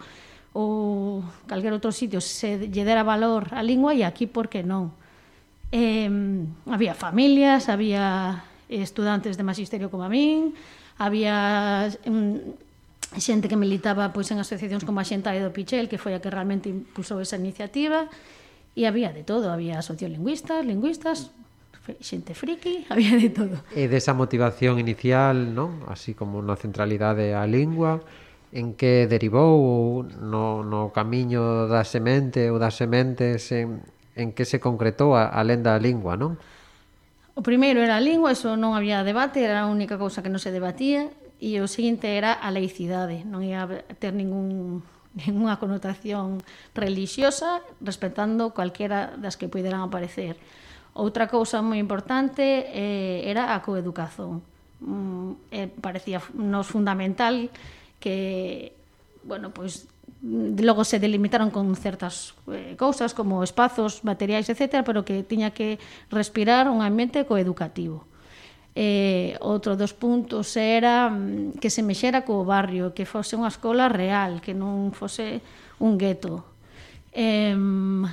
ou 0.54 1.26
calquer 1.50 1.74
outro 1.74 1.90
sitio 1.90 2.22
se 2.22 2.70
lle 2.70 2.86
dera 2.86 3.02
valor 3.02 3.50
a 3.54 3.66
lingua 3.66 3.98
e 3.98 4.06
aquí 4.06 4.30
por 4.30 4.46
que 4.46 4.62
non. 4.62 4.94
Eh, 5.74 6.08
había 6.70 6.94
familias, 6.94 7.68
había 7.68 8.46
estudantes 8.70 9.36
de 9.36 9.44
magisterio 9.44 9.90
como 9.90 10.06
a 10.06 10.10
min, 10.10 10.54
había 11.02 11.90
mm, 12.06 13.18
xente 13.18 13.50
que 13.50 13.58
militaba 13.58 14.14
pois 14.14 14.30
en 14.30 14.38
asociacións 14.38 14.86
como 14.86 15.02
a 15.02 15.08
Xentaria 15.08 15.42
do 15.42 15.50
Pichel, 15.54 15.90
que 15.90 15.98
foi 15.98 16.14
a 16.14 16.22
que 16.22 16.30
realmente 16.30 16.70
impulsou 16.70 17.18
esa 17.24 17.42
iniciativa, 17.42 18.06
e 18.78 18.86
había 18.86 19.10
de 19.10 19.26
todo, 19.26 19.50
había 19.50 19.82
sociolingüistas, 19.82 20.62
lingüistas, 20.62 21.34
xente 22.02 22.34
friki, 22.36 22.86
había 22.92 23.16
de 23.16 23.30
todo. 23.30 23.56
E 23.72 23.88
desa 23.88 24.12
motivación 24.12 24.80
inicial, 24.80 25.56
non? 25.56 25.84
Así 25.88 26.14
como 26.14 26.44
na 26.44 26.60
centralidade 26.60 27.34
á 27.34 27.44
lingua, 27.48 28.04
en 28.52 28.76
que 28.76 29.08
derivou 29.08 30.04
no, 30.08 30.64
no 30.64 30.92
camiño 30.96 31.68
da 31.68 31.84
semente 31.84 32.48
ou 32.52 32.60
das 32.60 32.80
sementes 32.80 33.52
en, 33.52 33.84
en 34.16 34.32
que 34.32 34.48
se 34.48 34.60
concretou 34.64 35.16
a, 35.16 35.28
a 35.32 35.42
lenda 35.44 35.76
da 35.76 35.82
lingua, 35.82 36.16
non? 36.16 36.40
O 37.38 37.46
primeiro 37.46 37.86
era 37.86 38.00
a 38.00 38.04
lingua, 38.04 38.34
eso 38.34 38.58
non 38.58 38.74
había 38.74 39.06
debate, 39.06 39.46
era 39.46 39.64
a 39.64 39.70
única 39.70 40.02
cousa 40.02 40.26
que 40.26 40.32
non 40.32 40.42
se 40.42 40.50
debatía, 40.50 41.12
e 41.38 41.62
o 41.62 41.70
seguinte 41.70 42.18
era 42.18 42.34
a 42.34 42.50
laicidade, 42.50 43.22
non 43.28 43.46
ia 43.46 43.70
ter 44.02 44.16
ningún 44.16 44.82
ninguna 45.26 45.58
connotación 45.58 46.42
religiosa 46.74 47.62
respetando 47.82 48.54
calquera 48.54 49.14
das 49.18 49.38
que 49.38 49.50
puderan 49.50 49.82
aparecer. 49.82 50.38
Outra 50.98 51.30
cousa 51.30 51.62
moi 51.62 51.78
importante 51.78 52.42
eh, 52.74 53.22
era 53.30 53.54
a 53.54 53.62
coeducación. 53.62 54.42
Mm, 54.82 55.54
eh, 55.54 55.70
parecía 55.70 56.18
nos 56.34 56.66
fundamental 56.66 57.54
que, 58.02 58.74
bueno, 59.22 59.54
pois 59.54 59.86
logo 60.26 60.82
se 60.82 60.98
delimitaron 60.98 61.54
con 61.54 61.70
certas 61.78 62.34
eh, 62.50 62.74
cousas 62.82 63.14
como 63.14 63.46
espazos, 63.46 64.02
materiais, 64.02 64.50
etc, 64.50 64.82
pero 64.82 65.06
que 65.06 65.22
tiña 65.22 65.54
que 65.54 65.78
respirar 66.10 66.66
un 66.66 66.82
ambiente 66.82 67.30
coeducativo. 67.30 68.10
Eh, 68.74 69.38
outro 69.42 69.78
dos 69.78 69.94
puntos 69.94 70.58
era 70.58 71.14
mm, 71.14 71.62
que 71.62 71.70
se 71.70 71.86
mexera 71.86 72.26
co 72.26 72.42
barrio, 72.42 72.98
que 72.98 73.06
fose 73.06 73.38
unha 73.38 73.54
escola 73.54 73.86
real, 73.86 74.42
que 74.42 74.58
non 74.58 74.90
fose 74.98 75.46
un 75.78 76.02
gueto 76.02 76.57
Eh, 77.18 77.58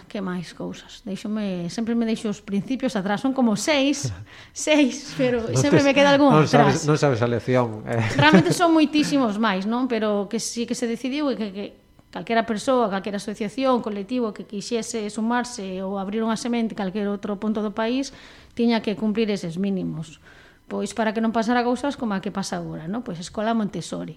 que 0.08 0.24
máis 0.24 0.56
cousas? 0.56 1.04
Deixome, 1.04 1.68
sempre 1.68 1.92
me 1.92 2.08
deixo 2.08 2.32
os 2.32 2.40
principios 2.40 2.96
atrás, 2.96 3.20
son 3.20 3.36
como 3.36 3.52
seis, 3.52 4.08
seis, 4.56 5.12
pero 5.20 5.44
no 5.44 5.60
sempre 5.60 5.84
te, 5.84 5.84
me 5.84 5.92
queda 5.92 6.16
algún 6.16 6.32
non 6.32 6.48
atrás. 6.48 6.80
Sabes, 6.80 6.88
non 6.88 6.96
sabes 6.96 7.20
a 7.20 7.28
lección. 7.28 7.84
Eh. 7.84 8.00
Realmente 8.16 8.56
son 8.56 8.72
moitísimos 8.72 9.36
máis, 9.36 9.68
non? 9.68 9.92
Pero 9.92 10.24
que 10.32 10.40
sí 10.40 10.64
que 10.64 10.72
se 10.72 10.88
decidiu 10.88 11.28
que, 11.36 11.52
que 11.52 11.64
calquera 12.08 12.48
persoa, 12.48 12.88
calquera 12.88 13.20
asociación, 13.20 13.84
colectivo 13.84 14.32
que 14.32 14.48
quixese 14.48 15.04
sumarse 15.12 15.84
ou 15.84 16.00
abrir 16.00 16.24
unha 16.24 16.40
semente 16.40 16.72
calquer 16.72 17.04
outro 17.04 17.36
punto 17.36 17.60
do 17.60 17.76
país, 17.76 18.08
tiña 18.56 18.80
que 18.80 18.96
cumplir 18.96 19.28
eses 19.28 19.60
mínimos. 19.60 20.16
Pois 20.64 20.96
para 20.96 21.12
que 21.12 21.20
non 21.20 21.28
pasara 21.28 21.60
cousas 21.60 22.00
como 22.00 22.16
a 22.16 22.24
que 22.24 22.32
pasa 22.32 22.56
agora, 22.56 22.88
non? 22.88 23.04
Pois 23.04 23.20
Escola 23.20 23.52
Montessori, 23.52 24.16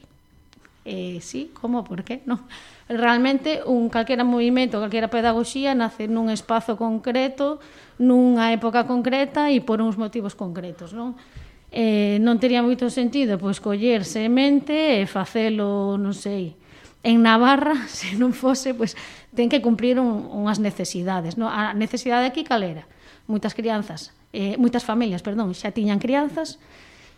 eh, 0.87 1.19
sí, 1.19 1.51
como, 1.51 1.83
por 1.83 2.07
qué, 2.07 2.23
non? 2.23 2.47
Realmente, 2.87 3.59
un 3.67 3.91
calquera 3.91 4.23
movimento, 4.23 4.79
calquera 4.79 5.11
pedagogía 5.11 5.75
nace 5.75 6.07
nun 6.07 6.31
espazo 6.31 6.79
concreto, 6.79 7.59
nunha 7.99 8.55
época 8.55 8.87
concreta 8.87 9.51
e 9.51 9.59
por 9.59 9.83
uns 9.83 9.99
motivos 9.99 10.39
concretos, 10.39 10.95
non? 10.95 11.19
Eh, 11.67 12.23
non 12.23 12.39
tería 12.39 12.63
moito 12.63 12.87
sentido 12.87 13.35
pois 13.35 13.59
coller 13.59 14.07
semente 14.07 15.03
e 15.03 15.03
facelo, 15.03 15.99
non 15.99 16.15
sei, 16.15 16.55
en 17.03 17.19
Navarra, 17.19 17.75
se 17.91 18.15
non 18.15 18.31
fose, 18.31 18.71
pois 18.71 18.95
ten 19.35 19.51
que 19.51 19.59
cumprir 19.59 19.99
un, 19.99 20.31
unhas 20.31 20.63
necesidades, 20.63 21.35
non? 21.35 21.51
A 21.51 21.75
necesidade 21.75 22.23
aquí 22.23 22.47
calera. 22.47 22.87
Moitas 23.27 23.51
crianzas, 23.51 24.15
eh, 24.31 24.55
moitas 24.55 24.87
familias, 24.87 25.19
perdón, 25.19 25.51
xa 25.51 25.75
tiñan 25.75 25.99
crianzas, 25.99 26.63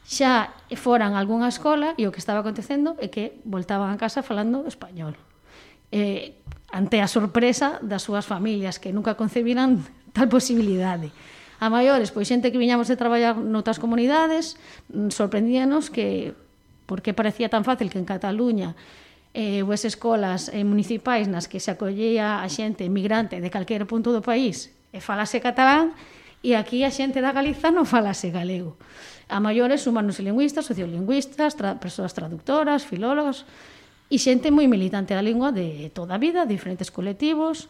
xa 0.09 0.57
foran 0.73 1.13
a 1.13 1.21
algunha 1.21 1.45
escola 1.53 1.93
e 1.93 2.09
o 2.09 2.11
que 2.11 2.17
estaba 2.17 2.41
acontecendo 2.41 2.97
é 2.97 3.13
que 3.13 3.37
voltaban 3.45 3.93
a 3.93 4.01
casa 4.01 4.25
falando 4.25 4.65
español. 4.65 5.13
Eh, 5.93 6.33
ante 6.73 6.97
a 6.97 7.05
sorpresa 7.05 7.77
das 7.85 8.09
súas 8.09 8.25
familias 8.25 8.81
que 8.81 8.89
nunca 8.89 9.13
concebiran 9.13 9.85
tal 10.17 10.25
posibilidade. 10.25 11.13
A 11.61 11.69
maiores, 11.69 12.09
pois 12.09 12.25
xente 12.25 12.49
que 12.49 12.57
viñamos 12.57 12.89
de 12.89 12.97
traballar 12.97 13.37
noutras 13.37 13.77
comunidades, 13.77 14.57
mm, 14.89 15.13
sorprendíanos 15.13 15.93
que 15.93 16.33
porque 16.89 17.13
parecía 17.13 17.53
tan 17.53 17.61
fácil 17.61 17.93
que 17.93 18.01
en 18.01 18.09
Cataluña 18.09 18.73
eh, 19.37 19.61
ou 19.61 19.69
as 19.69 19.85
escolas 19.85 20.49
eh, 20.49 20.65
municipais 20.65 21.29
nas 21.29 21.45
que 21.45 21.61
se 21.61 21.69
acollía 21.69 22.41
a 22.41 22.47
xente 22.49 22.81
emigrante 22.81 23.37
de 23.37 23.53
calquer 23.53 23.85
punto 23.85 24.09
do 24.09 24.25
país 24.25 24.73
e 24.89 24.97
falase 25.05 25.37
catalán, 25.37 25.93
E 26.39 26.55
aquí 26.55 26.87
a 26.87 26.91
xente 26.91 27.19
da 27.19 27.35
Galiza 27.35 27.67
non 27.67 27.83
falase 27.83 28.31
galego. 28.31 28.79
A 29.27 29.43
maiores 29.43 29.83
humanos 29.83 30.23
lingüistas, 30.23 30.63
sociolingüistas, 30.63 31.59
tra 31.59 31.75
persoas 31.75 32.15
traductoras, 32.15 32.87
filólogos, 32.87 33.43
e 34.07 34.17
xente 34.17 34.47
moi 34.49 34.65
militante 34.71 35.11
da 35.11 35.21
lingua 35.21 35.51
de 35.51 35.91
toda 35.91 36.15
a 36.15 36.21
vida, 36.21 36.47
diferentes 36.47 36.89
colectivos, 36.89 37.67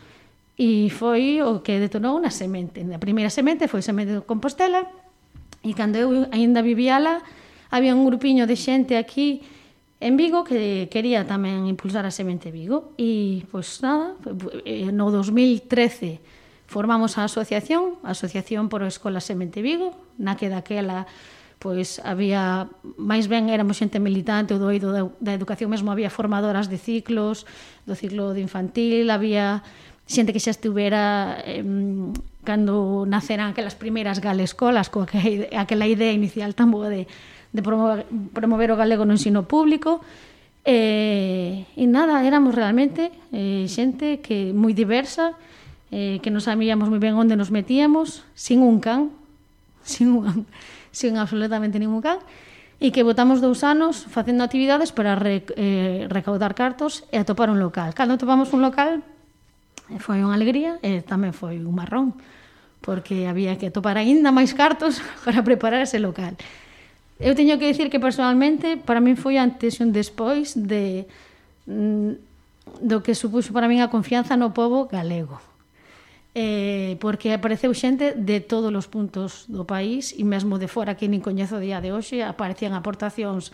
e 0.54 0.94
foi 0.94 1.42
o 1.42 1.66
que 1.66 1.82
detonou 1.82 2.16
unha 2.22 2.30
semente. 2.30 2.86
A 2.86 3.02
primeira 3.02 3.34
semente 3.34 3.66
foi 3.66 3.82
semente 3.82 4.22
de 4.22 4.24
Compostela, 4.24 4.86
e 5.66 5.74
cando 5.74 5.98
eu 5.98 6.30
aínda 6.30 6.62
vivía 6.62 7.02
lá, 7.02 7.26
había 7.74 7.98
un 7.98 8.06
grupiño 8.06 8.46
de 8.46 8.56
xente 8.56 8.96
aquí 8.96 9.42
en 10.00 10.16
Vigo 10.16 10.46
que 10.48 10.88
quería 10.88 11.28
tamén 11.28 11.68
impulsar 11.68 12.08
a 12.08 12.14
semente 12.14 12.54
Vigo 12.54 12.96
e 12.96 13.44
pois 13.52 13.84
nada, 13.84 14.16
eh, 14.64 14.94
no 14.96 15.12
2013 15.12 16.39
Formamos 16.70 17.18
a 17.18 17.26
asociación, 17.26 17.98
a 18.06 18.14
Asociación 18.14 18.70
por 18.70 18.86
Escola 18.86 19.26
Semente 19.26 19.66
Vigo, 19.66 19.98
na 20.22 20.38
que 20.38 20.54
daquela 20.54 21.10
pois 21.58 21.98
había 22.06 22.70
máis 22.96 23.26
ben 23.26 23.50
éramos 23.50 23.82
xente 23.82 23.98
militante 23.98 24.54
do 24.56 24.70
eido 24.70 24.94
da, 24.94 25.10
da 25.18 25.34
educación 25.34 25.74
mesmo 25.74 25.90
había 25.90 26.14
formadoras 26.14 26.70
de 26.70 26.78
ciclos 26.78 27.50
do 27.84 27.98
ciclo 27.98 28.32
de 28.32 28.46
infantil 28.46 29.10
había 29.10 29.66
xente 30.08 30.32
que 30.32 30.40
xa 30.40 30.54
estuvera 30.54 31.42
eh, 31.44 31.66
cando 32.46 33.04
naceran 33.10 33.52
aquelas 33.52 33.74
primeiras 33.74 34.22
galescolas 34.22 34.94
coa 34.94 35.10
que, 35.10 35.50
aquela 35.52 35.90
idea 35.90 36.14
inicial 36.14 36.54
tan 36.54 36.70
boa 36.70 36.88
de, 36.88 37.10
de 37.50 37.62
promover, 37.66 38.06
promover 38.32 38.70
o 38.72 38.80
galego 38.80 39.04
no 39.10 39.18
ensino 39.18 39.50
público 39.50 40.06
eh, 40.64 41.66
e 41.76 41.86
nada, 41.90 42.22
éramos 42.24 42.54
realmente 42.54 43.10
eh, 43.34 43.66
xente 43.66 44.22
que 44.22 44.54
moi 44.54 44.72
diversa 44.72 45.34
eh, 45.92 46.22
que 46.22 46.30
non 46.30 46.42
sabíamos 46.42 46.90
moi 46.90 47.02
ben 47.02 47.18
onde 47.18 47.34
nos 47.34 47.50
metíamos, 47.50 48.26
sin 48.38 48.62
un 48.62 48.78
can, 48.82 49.10
sin, 49.84 50.14
un, 50.14 50.46
sin 50.94 51.18
absolutamente 51.18 51.82
ningún 51.82 52.02
can, 52.02 52.22
e 52.80 52.96
que 52.96 53.04
votamos 53.04 53.44
dous 53.44 53.68
anos 53.68 54.08
facendo 54.08 54.48
actividades 54.48 54.96
para 54.96 55.20
re, 55.20 55.44
eh, 55.60 56.08
recaudar 56.08 56.56
cartos 56.56 57.04
e 57.12 57.20
atopar 57.20 57.52
un 57.52 57.60
local. 57.60 57.92
Cando 57.92 58.16
topamos 58.16 58.56
un 58.56 58.64
local, 58.64 59.04
foi 60.00 60.24
unha 60.24 60.38
alegría 60.38 60.80
e 60.80 61.04
tamén 61.04 61.36
foi 61.36 61.60
un 61.60 61.76
marrón, 61.76 62.16
porque 62.80 63.28
había 63.28 63.60
que 63.60 63.74
atopar 63.74 64.00
aínda 64.00 64.32
máis 64.32 64.56
cartos 64.56 65.04
para 65.28 65.44
preparar 65.44 65.84
ese 65.84 66.00
local. 66.00 66.40
Eu 67.20 67.36
teño 67.36 67.60
que 67.60 67.68
dicir 67.68 67.92
que 67.92 68.00
personalmente 68.00 68.80
para 68.80 69.04
min 69.04 69.20
foi 69.20 69.36
antes 69.36 69.76
e 69.76 69.84
un 69.84 69.92
despois 69.92 70.56
de 70.56 71.04
mm, 71.68 72.16
do 72.80 73.04
que 73.04 73.12
supuxo 73.12 73.52
para 73.52 73.68
min 73.68 73.84
a 73.84 73.92
confianza 73.92 74.40
no 74.40 74.56
povo 74.56 74.88
galego 74.88 75.49
eh, 76.40 76.96
porque 77.04 77.36
apareceu 77.36 77.76
xente 77.76 78.16
de 78.16 78.40
todos 78.40 78.72
os 78.72 78.88
puntos 78.88 79.44
do 79.52 79.68
país 79.68 80.16
e 80.16 80.24
mesmo 80.24 80.56
de 80.56 80.72
fora 80.72 80.96
que 80.96 81.12
nin 81.12 81.20
coñezo 81.20 81.60
o 81.60 81.64
día 81.64 81.84
de 81.84 81.92
hoxe 81.92 82.24
aparecían 82.24 82.72
aportacións 82.72 83.52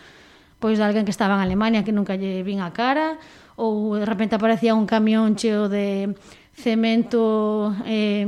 pois 0.62 0.78
de 0.78 0.86
alguén 0.86 1.02
que 1.02 1.10
estaba 1.10 1.34
en 1.34 1.42
Alemania 1.42 1.82
que 1.82 1.90
nunca 1.90 2.14
lle 2.14 2.46
vin 2.46 2.62
a 2.62 2.70
cara 2.70 3.18
ou 3.58 3.98
de 3.98 4.06
repente 4.06 4.38
aparecía 4.38 4.78
un 4.78 4.86
camión 4.86 5.34
cheo 5.34 5.66
de 5.66 6.14
cemento 6.54 7.74
eh, 7.90 8.22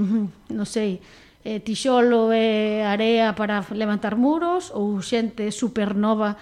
non 0.50 0.66
sei 0.66 0.98
eh, 1.46 1.62
tixolo 1.62 2.34
e 2.34 2.82
eh, 2.82 2.84
area 2.84 3.38
para 3.38 3.62
levantar 3.70 4.18
muros 4.18 4.74
ou 4.74 4.98
xente 5.06 5.54
supernova 5.54 6.34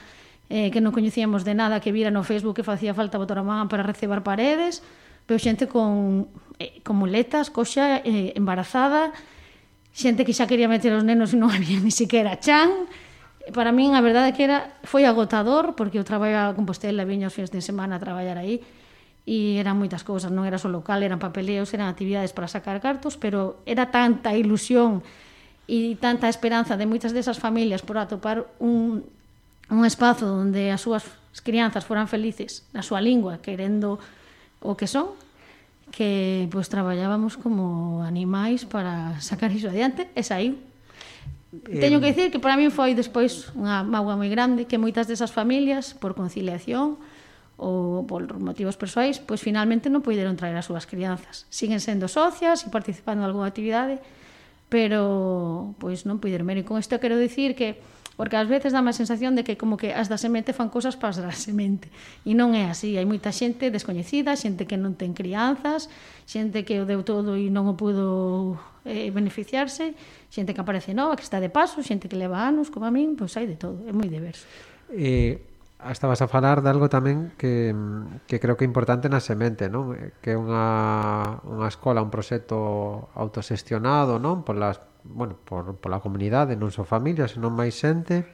eh, 0.49 0.73
que 0.73 0.81
non 0.81 0.97
coñecíamos 0.97 1.45
de 1.45 1.53
nada 1.53 1.85
que 1.85 1.93
vira 1.93 2.09
no 2.09 2.25
Facebook 2.25 2.57
que 2.57 2.65
facía 2.65 2.97
falta 2.97 3.21
botar 3.21 3.37
a 3.37 3.45
man 3.45 3.69
para 3.69 3.85
recebar 3.85 4.25
paredes 4.25 4.81
pero 5.29 5.37
xente 5.37 5.69
con 5.69 6.33
eh, 6.59 6.81
con 6.83 6.97
muletas, 6.97 7.51
coxa, 7.53 8.01
eh, 8.05 8.33
embarazada, 8.37 9.13
xente 9.97 10.29
que 10.29 10.37
xa 10.37 10.45
quería 10.45 10.69
meter 10.69 10.93
os 10.93 11.05
nenos 11.05 11.33
e 11.33 11.41
non 11.41 11.53
había 11.57 11.81
ni 11.81 11.93
siquiera 11.93 12.37
chan. 12.41 12.89
Para 13.55 13.71
min, 13.71 13.95
a 13.95 14.03
verdade 14.03 14.35
que 14.35 14.45
era 14.45 14.75
foi 14.85 15.07
agotador, 15.07 15.79
porque 15.79 15.97
eu 15.97 16.05
traballaba 16.05 16.53
a 16.53 16.57
Compostela, 16.59 17.07
viña 17.07 17.31
os 17.31 17.37
fins 17.37 17.49
de 17.49 17.63
semana 17.63 17.97
a 17.97 18.03
traballar 18.03 18.37
aí, 18.37 18.61
e 19.27 19.59
eran 19.59 19.75
moitas 19.75 20.07
cousas, 20.07 20.31
non 20.31 20.47
era 20.47 20.61
só 20.61 20.71
local, 20.71 21.03
eran 21.03 21.19
papeleos, 21.19 21.75
eran 21.75 21.91
actividades 21.91 22.31
para 22.31 22.47
sacar 22.47 22.79
cartos, 22.79 23.19
pero 23.19 23.59
era 23.67 23.91
tanta 23.91 24.35
ilusión 24.39 25.03
e 25.67 25.99
tanta 25.99 26.31
esperanza 26.31 26.79
de 26.79 26.87
moitas 26.87 27.11
desas 27.11 27.43
familias 27.43 27.83
por 27.83 27.99
atopar 27.99 28.47
un, 28.63 29.03
un 29.67 29.83
espazo 29.83 30.31
onde 30.31 30.71
as 30.71 30.79
súas 30.79 31.03
crianzas 31.43 31.83
foran 31.83 32.07
felices 32.07 32.63
na 32.71 32.87
súa 32.87 33.03
lingua, 33.03 33.43
querendo 33.43 33.99
o 34.63 34.79
que 34.79 34.87
son, 34.87 35.11
que 35.95 36.49
pois 36.51 36.67
traballábamos 36.67 37.39
como 37.39 38.03
animais 38.03 38.67
para 38.67 39.19
sacar 39.23 39.55
iso 39.55 39.71
adiante 39.71 40.11
e 40.15 40.23
saiu. 40.27 40.59
Eh, 41.53 41.81
Teño 41.81 42.03
que 42.03 42.11
dicir 42.11 42.29
que 42.35 42.43
para 42.43 42.59
min 42.59 42.75
foi 42.75 42.93
despois 42.93 43.55
unha 43.55 43.87
mágoa 43.87 44.19
moi 44.19 44.29
grande 44.29 44.67
que 44.67 44.77
moitas 44.83 45.07
desas 45.07 45.31
familias 45.31 45.95
por 45.95 46.19
conciliación 46.19 46.99
ou 47.57 48.05
por 48.05 48.29
motivos 48.37 48.77
persoais, 48.77 49.17
pois 49.17 49.41
finalmente 49.41 49.89
non 49.89 50.05
poideron 50.05 50.37
traer 50.37 50.59
as 50.61 50.69
súas 50.69 50.85
crianzas. 50.85 51.49
Siguen 51.49 51.81
sendo 51.81 52.05
socias 52.11 52.67
e 52.67 52.69
participando 52.69 53.25
en 53.25 53.33
algunha 53.33 53.49
actividade, 53.49 54.03
pero 54.69 55.73
pois 55.81 56.05
non 56.05 56.21
poideron. 56.21 56.51
E 56.53 56.67
con 56.69 56.77
isto 56.77 57.01
quero 57.01 57.17
dicir 57.17 57.57
que 57.57 57.81
porque 58.17 58.41
ás 58.41 58.49
veces 58.49 58.73
dá 58.73 58.81
a 58.81 58.93
sensación 58.97 59.37
de 59.37 59.45
que 59.45 59.61
como 59.61 59.77
que 59.77 59.93
as 59.93 60.09
da 60.09 60.17
semente 60.17 60.57
fan 60.57 60.73
cousas 60.73 60.97
para 60.97 61.13
as 61.13 61.21
da 61.21 61.31
semente. 61.31 61.93
E 62.25 62.33
non 62.33 62.57
é 62.57 62.67
así, 62.67 62.97
hai 62.97 63.05
moita 63.05 63.31
xente 63.31 63.69
descoñecida 63.69 64.35
xente 64.35 64.65
que 64.65 64.81
non 64.81 64.97
ten 64.97 65.13
crianzas 65.13 65.93
xente 66.25 66.65
que 66.65 66.81
o 66.81 66.89
deu 66.89 67.05
todo 67.05 67.37
e 67.37 67.53
non 67.53 67.69
o 67.69 67.77
pudo 67.77 68.57
eh, 68.89 69.13
beneficiarse 69.13 69.93
xente 70.33 70.57
que 70.57 70.63
aparece 70.65 70.97
nova, 70.97 71.15
que 71.15 71.25
está 71.25 71.39
de 71.39 71.53
paso 71.53 71.85
xente 71.85 72.09
que 72.09 72.17
leva 72.17 72.43
anos, 72.43 72.73
como 72.73 72.89
a 72.89 72.93
min, 72.93 73.15
pois 73.15 73.37
hai 73.37 73.45
de 73.45 73.61
todo. 73.61 73.85
É 73.85 73.93
moi 73.93 74.09
diverso. 74.09 74.49
Eh, 74.91 75.56
Ah, 75.79 75.93
estabas 75.93 76.23
a 76.23 76.29
falar 76.29 76.63
de 76.65 76.73
algo 76.73 76.89
tamén 76.89 77.37
que, 77.37 77.77
que 78.25 78.41
creo 78.41 78.57
que 78.57 78.65
é 78.65 78.71
importante 78.71 79.13
na 79.13 79.21
semente, 79.21 79.69
non? 79.69 79.93
Eh, 79.93 80.17
que 80.25 80.33
é 80.33 80.37
unha, 80.41 81.45
unha 81.45 81.69
escola, 81.69 82.01
un 82.01 82.09
proxecto 82.09 83.13
autosestionado, 83.13 84.17
non? 84.17 84.41
Polas, 84.41 84.81
bueno, 85.05 85.37
por, 85.37 85.77
pola 85.77 86.01
comunidade, 86.01 86.57
non 86.57 86.73
só 86.73 86.89
familias, 86.89 87.37
senón 87.37 87.53
máis 87.53 87.77
xente, 87.77 88.25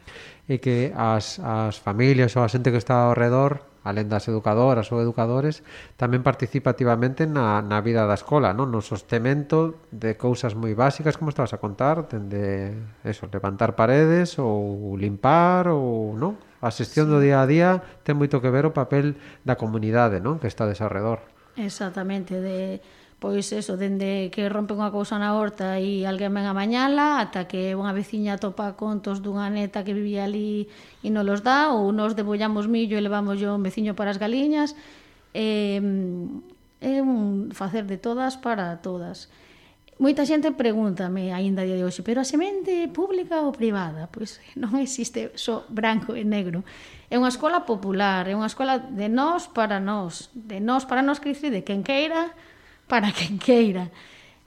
e 0.46 0.62
que 0.62 0.94
as, 0.94 1.42
as 1.42 1.82
familias 1.82 2.38
ou 2.38 2.46
a 2.46 2.48
xente 2.48 2.70
que 2.70 2.78
está 2.78 3.10
ao 3.10 3.18
redor, 3.18 3.66
alén 3.82 4.06
das 4.06 4.30
educadoras 4.30 4.94
ou 4.94 5.02
educadores, 5.02 5.66
tamén 5.98 6.22
participa 6.22 6.70
activamente 6.70 7.26
na, 7.26 7.58
na 7.58 7.82
vida 7.82 8.06
da 8.06 8.14
escola, 8.14 8.54
non? 8.54 8.70
No 8.70 8.78
sostemento 8.86 9.82
de 9.90 10.14
cousas 10.14 10.54
moi 10.54 10.78
básicas, 10.78 11.18
como 11.18 11.34
estabas 11.34 11.50
a 11.50 11.58
contar, 11.58 12.06
dende, 12.06 12.70
eso, 13.02 13.26
levantar 13.26 13.74
paredes 13.74 14.38
ou 14.38 14.94
limpar 14.94 15.66
ou, 15.74 16.14
non? 16.14 16.38
A 16.62 16.70
xestión 16.70 17.10
sí. 17.10 17.12
do 17.12 17.18
día 17.18 17.42
a 17.42 17.46
día 17.50 17.70
ten 18.06 18.14
moito 18.14 18.38
que 18.38 18.54
ver 18.54 18.64
o 18.64 18.72
papel 18.72 19.18
da 19.42 19.58
comunidade, 19.58 20.22
non? 20.22 20.38
Que 20.38 20.46
está 20.46 20.64
desarredor. 20.64 21.26
Exactamente, 21.58 22.38
de 22.38 22.80
pois 23.22 23.52
eso, 23.52 23.78
dende 23.78 24.34
que 24.34 24.50
rompe 24.50 24.74
unha 24.74 24.90
cousa 24.90 25.14
na 25.14 25.38
horta 25.38 25.78
e 25.78 26.02
alguén 26.02 26.34
ven 26.34 26.46
a 26.46 26.54
mañala, 26.54 27.22
ata 27.22 27.46
que 27.46 27.70
unha 27.78 27.94
veciña 27.94 28.34
topa 28.34 28.74
contos 28.74 29.22
dunha 29.22 29.46
neta 29.46 29.86
que 29.86 29.94
vivía 29.94 30.26
ali 30.26 30.66
e 31.06 31.08
non 31.10 31.22
los 31.22 31.46
dá, 31.46 31.70
ou 31.70 31.94
nos 31.94 32.18
debollamos 32.18 32.66
millo 32.66 32.98
e 32.98 33.02
levamos 33.02 33.38
yo 33.38 33.54
un 33.54 33.62
veciño 33.62 33.94
para 33.94 34.10
as 34.10 34.18
galiñas, 34.18 34.74
eh, 35.38 35.78
é 36.82 36.98
un 36.98 37.54
facer 37.54 37.86
de 37.86 37.94
todas 37.94 38.34
para 38.34 38.82
todas. 38.82 39.30
Moita 40.02 40.26
xente 40.26 40.50
pregúntame 40.50 41.30
aínda 41.30 41.62
día 41.62 41.78
de 41.78 41.86
hoxe, 41.86 42.02
pero 42.02 42.18
a 42.18 42.26
semente 42.26 42.74
é 42.74 42.90
pública 42.90 43.46
ou 43.46 43.54
privada? 43.54 44.10
Pois 44.10 44.42
non 44.58 44.74
existe 44.82 45.30
só 45.38 45.62
branco 45.70 46.18
e 46.18 46.26
negro. 46.26 46.66
É 47.06 47.14
unha 47.14 47.30
escola 47.30 47.62
popular, 47.62 48.26
é 48.26 48.34
unha 48.34 48.50
escola 48.50 48.82
de 48.82 49.06
nós 49.06 49.46
para 49.46 49.78
nós, 49.78 50.26
de 50.34 50.58
nós 50.58 50.82
para 50.90 51.06
nós 51.06 51.22
que 51.22 51.30
de 51.30 51.62
quen 51.62 51.86
queira 51.86 52.34
para 52.90 53.14
quen 53.18 53.38
queira. 53.38 53.94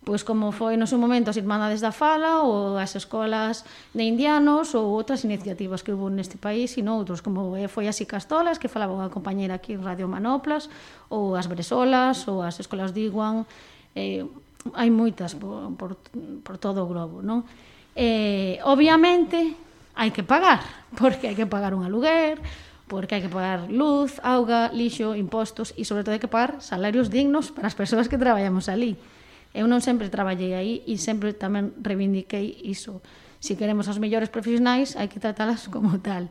Pois 0.03 0.27
como 0.27 0.51
foi 0.51 0.75
no 0.75 0.91
seu 0.91 0.99
momento 0.99 1.31
as 1.31 1.39
Irmandades 1.39 1.79
da 1.79 1.95
Fala 1.95 2.43
ou 2.43 2.75
as 2.75 2.91
escolas 2.99 3.63
de 3.95 4.03
indianos 4.03 4.75
ou 4.75 4.91
outras 4.91 5.23
iniciativas 5.23 5.79
que 5.79 5.95
houve 5.95 6.11
neste 6.11 6.35
país 6.35 6.75
e 6.75 6.83
noutros, 6.83 7.23
como 7.23 7.55
eh, 7.55 7.71
foi 7.71 7.87
as 7.87 7.95
Icastolas, 8.03 8.59
que 8.59 8.67
falaba 8.67 8.91
unha 8.91 9.07
compañera 9.07 9.55
aquí 9.55 9.71
en 9.71 9.87
Radio 9.87 10.11
Manoplas, 10.11 10.67
ou 11.07 11.39
as 11.39 11.47
Bresolas, 11.47 12.27
ou 12.27 12.43
as 12.43 12.59
escolas 12.59 12.91
de 12.91 13.07
Iguan, 13.07 13.47
eh, 13.95 14.27
hai 14.73 14.89
moitas 14.89 15.37
por, 15.37 15.69
por, 15.77 16.01
por 16.41 16.55
todo 16.57 16.81
o 16.81 16.89
globo, 16.89 17.21
non? 17.21 17.45
Eh, 17.93 18.57
obviamente, 18.65 19.53
hai 19.93 20.09
que 20.09 20.25
pagar, 20.25 20.65
porque 20.99 21.29
hai 21.29 21.37
que 21.37 21.45
pagar 21.45 21.77
un 21.77 21.85
aluguer, 21.85 22.41
porque 22.89 23.17
hai 23.17 23.21
que 23.21 23.29
pagar 23.29 23.69
luz, 23.69 24.17
auga, 24.25 24.73
lixo, 24.73 25.13
impostos 25.13 25.73
e 25.77 25.85
sobre 25.85 26.01
todo 26.01 26.17
hai 26.17 26.21
que 26.21 26.29
pagar 26.29 26.61
salarios 26.65 27.13
dignos 27.13 27.53
para 27.53 27.69
as 27.69 27.77
persoas 27.77 28.09
que 28.09 28.17
traballamos 28.17 28.65
ali. 28.65 28.97
Eu 29.53 29.69
non 29.69 29.79
sempre 29.79 30.09
traballei 30.09 30.57
aí 30.57 30.73
e 30.89 30.97
sempre 30.97 31.37
tamén 31.37 31.71
reivindiquei 31.79 32.65
iso. 32.65 33.05
Se 33.39 33.53
si 33.53 33.59
queremos 33.61 33.85
os 33.85 34.01
mellores 34.01 34.33
profesionais, 34.33 34.97
hai 34.97 35.07
que 35.07 35.21
tratalas 35.21 35.69
como 35.73 36.01
tal. 36.01 36.27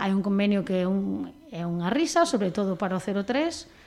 Hai 0.00 0.12
un 0.12 0.20
convenio 0.20 0.64
que 0.64 0.84
é, 0.84 0.86
un, 0.88 1.32
é 1.52 1.64
unha 1.64 1.88
risa, 1.92 2.24
sobre 2.24 2.52
todo 2.52 2.76
para 2.76 2.96
o 2.96 3.00
03, 3.00 3.79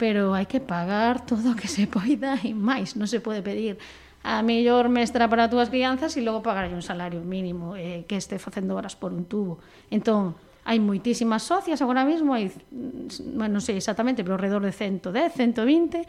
pero 0.00 0.32
hai 0.32 0.48
que 0.48 0.64
pagar 0.64 1.28
todo 1.28 1.52
o 1.52 1.58
que 1.60 1.68
se 1.68 1.84
poida 1.84 2.40
e 2.40 2.56
máis, 2.56 2.96
non 2.96 3.04
se 3.04 3.20
pode 3.20 3.44
pedir 3.44 3.76
a 4.24 4.40
mellor 4.40 4.88
mestra 4.88 5.28
para 5.28 5.44
as 5.44 5.52
túas 5.52 5.68
crianzas 5.68 6.16
e 6.16 6.24
logo 6.24 6.40
pagarlle 6.40 6.72
un 6.72 6.80
salario 6.80 7.20
mínimo 7.20 7.76
eh, 7.76 8.08
que 8.08 8.16
este 8.16 8.40
facendo 8.40 8.80
horas 8.80 8.96
por 8.96 9.12
un 9.12 9.28
tubo. 9.28 9.60
Entón, 9.92 10.40
hai 10.64 10.80
moitísimas 10.80 11.44
socias 11.44 11.84
agora 11.84 12.08
mesmo, 12.08 12.32
hai, 12.32 12.48
mm, 12.48 13.36
bueno, 13.36 13.60
non 13.60 13.64
sei 13.64 13.76
exactamente, 13.76 14.24
pero 14.24 14.40
alrededor 14.40 14.64
de 14.64 14.72
110, 14.72 15.36
120 15.36 16.08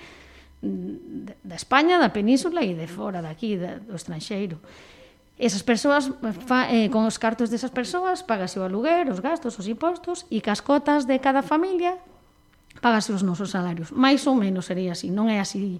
da 1.43 1.57
España, 1.59 1.99
da 1.99 2.15
península 2.15 2.63
e 2.63 2.71
de 2.71 2.87
fora 2.87 3.19
daqui, 3.19 3.59
da, 3.59 3.75
do 3.75 3.99
estranxeiro. 3.99 4.63
Esas 5.35 5.67
persoas, 5.67 6.07
fa, 6.47 6.71
eh, 6.71 6.87
con 6.87 7.03
os 7.03 7.19
cartos 7.19 7.51
desas 7.51 7.75
persoas, 7.75 8.23
pagase 8.23 8.55
o 8.55 8.63
aluguer, 8.63 9.11
os 9.11 9.19
gastos, 9.19 9.59
os 9.59 9.67
impostos 9.67 10.23
e 10.31 10.39
cas 10.39 10.63
cotas 10.63 11.03
de 11.03 11.19
cada 11.19 11.43
familia 11.43 11.99
pagase 12.81 13.13
os 13.13 13.21
nosos 13.21 13.53
salarios. 13.53 13.93
Mais 13.93 14.25
ou 14.25 14.35
menos 14.35 14.67
sería 14.67 14.97
así, 14.97 15.13
non 15.13 15.29
é 15.29 15.37
así 15.37 15.79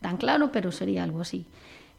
tan 0.00 0.16
claro, 0.16 0.54
pero 0.54 0.70
sería 0.70 1.02
algo 1.02 1.20
así. 1.20 1.44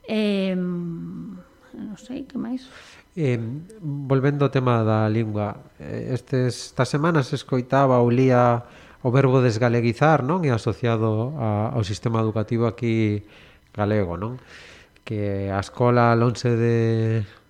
Eh, 0.08 0.56
non 0.56 2.00
sei, 2.00 2.24
que 2.24 2.40
máis? 2.40 2.66
Eh, 3.14 3.38
volvendo 3.84 4.48
ao 4.48 4.54
tema 4.54 4.82
da 4.88 5.06
lingua, 5.12 5.68
eh, 5.78 6.16
estes, 6.16 6.72
estas 6.74 6.88
semanas 6.88 7.36
escoitaba 7.36 8.00
ou 8.00 8.08
lía 8.08 8.64
o 9.04 9.12
verbo 9.12 9.44
desgaleguizar, 9.44 10.24
non? 10.24 10.48
É 10.48 10.56
asociado 10.56 11.36
a, 11.38 11.76
ao 11.76 11.84
sistema 11.84 12.24
educativo 12.24 12.66
aquí 12.66 13.28
galego, 13.76 14.16
non? 14.16 14.40
Que 15.04 15.52
a 15.52 15.60
escola 15.60 16.16
lonxe 16.16 16.56
de 16.56 16.78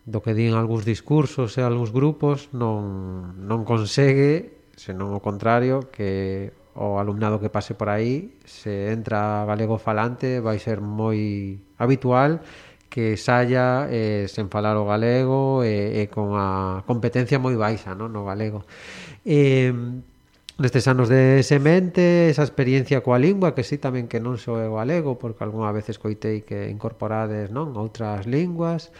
do 0.08 0.24
que 0.24 0.32
din 0.32 0.56
algúns 0.56 0.88
discursos 0.88 1.60
e 1.60 1.62
algúns 1.62 1.92
grupos 1.92 2.48
non, 2.56 3.36
non 3.44 3.68
consegue, 3.68 4.64
senón 4.80 5.12
o 5.12 5.20
contrario, 5.20 5.92
que 5.92 6.56
o 6.78 7.02
alumnado 7.02 7.42
que 7.42 7.50
pase 7.50 7.74
por 7.74 7.90
aí, 7.90 8.38
se 8.46 8.94
entra 8.94 9.46
galego 9.50 9.82
falante, 9.82 10.40
vai 10.40 10.62
ser 10.62 10.78
moi 10.80 11.58
habitual 11.82 12.40
que 12.88 13.18
saia 13.18 13.90
eh, 13.92 14.30
sen 14.32 14.48
falar 14.48 14.78
o 14.80 14.88
galego 14.88 15.66
e, 15.66 15.68
eh, 15.68 16.00
e 16.00 16.02
eh, 16.06 16.08
con 16.08 16.38
a 16.38 16.86
competencia 16.86 17.42
moi 17.42 17.58
baixa 17.58 17.98
no, 17.98 18.08
no 18.08 18.24
galego. 18.24 18.64
Eh, 19.26 19.74
nestes 20.58 20.86
anos 20.90 21.10
de 21.10 21.44
semente, 21.44 22.30
esa 22.30 22.46
experiencia 22.46 23.02
coa 23.02 23.20
lingua, 23.20 23.54
que 23.58 23.66
sí 23.66 23.78
tamén 23.82 24.06
que 24.06 24.22
non 24.22 24.38
sou 24.38 24.58
o 24.58 24.78
galego, 24.78 25.20
porque 25.20 25.44
algunha 25.44 25.74
vez 25.74 25.90
escoitei 25.90 26.46
que 26.46 26.70
incorporades 26.70 27.50
non 27.52 27.76
outras 27.76 28.30
linguas, 28.30 28.94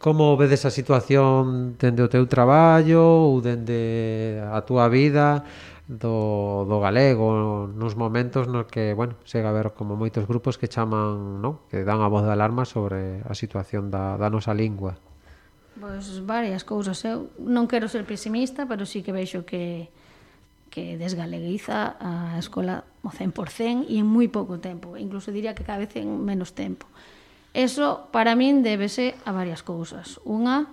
Como 0.00 0.34
vedes 0.40 0.64
a 0.64 0.72
situación 0.72 1.76
dende 1.76 2.00
o 2.00 2.08
teu 2.08 2.24
traballo 2.24 3.04
ou 3.04 3.44
dende 3.44 4.40
a 4.48 4.64
túa 4.64 4.88
vida? 4.88 5.44
do, 5.90 6.70
do 6.70 6.78
galego 6.78 7.66
nos 7.66 7.98
momentos 7.98 8.46
nos 8.46 8.70
que, 8.70 8.94
bueno, 8.94 9.18
chega 9.26 9.50
a 9.50 9.52
haber 9.52 9.74
como 9.74 9.98
moitos 9.98 10.30
grupos 10.30 10.54
que 10.54 10.70
chaman, 10.70 11.42
non? 11.42 11.58
Que 11.66 11.82
dan 11.82 11.98
a 11.98 12.06
voz 12.06 12.22
de 12.22 12.30
alarma 12.30 12.62
sobre 12.62 13.26
a 13.26 13.34
situación 13.34 13.90
da, 13.90 14.14
da 14.14 14.30
nosa 14.30 14.54
lingua. 14.54 15.02
Pois 15.74 16.22
varias 16.22 16.62
cousas. 16.62 17.02
Eu 17.02 17.34
non 17.42 17.66
quero 17.66 17.90
ser 17.90 18.06
pesimista, 18.06 18.70
pero 18.70 18.86
sí 18.86 19.02
que 19.02 19.10
veixo 19.10 19.42
que 19.42 19.90
que 20.70 20.94
desgaleguiza 20.96 21.98
a 21.98 22.38
escola 22.38 22.86
o 23.02 23.10
100% 23.10 23.90
e 23.90 23.98
en 23.98 24.06
moi 24.06 24.30
pouco 24.30 24.62
tempo. 24.62 24.94
Incluso 24.94 25.34
diría 25.34 25.58
que 25.58 25.66
cada 25.66 25.82
vez 25.82 25.98
en 25.98 26.22
menos 26.22 26.54
tempo. 26.54 26.86
Eso, 27.50 28.06
para 28.14 28.38
min, 28.38 28.62
débese 28.62 29.18
a 29.26 29.34
varias 29.34 29.66
cousas. 29.66 30.22
Unha, 30.22 30.70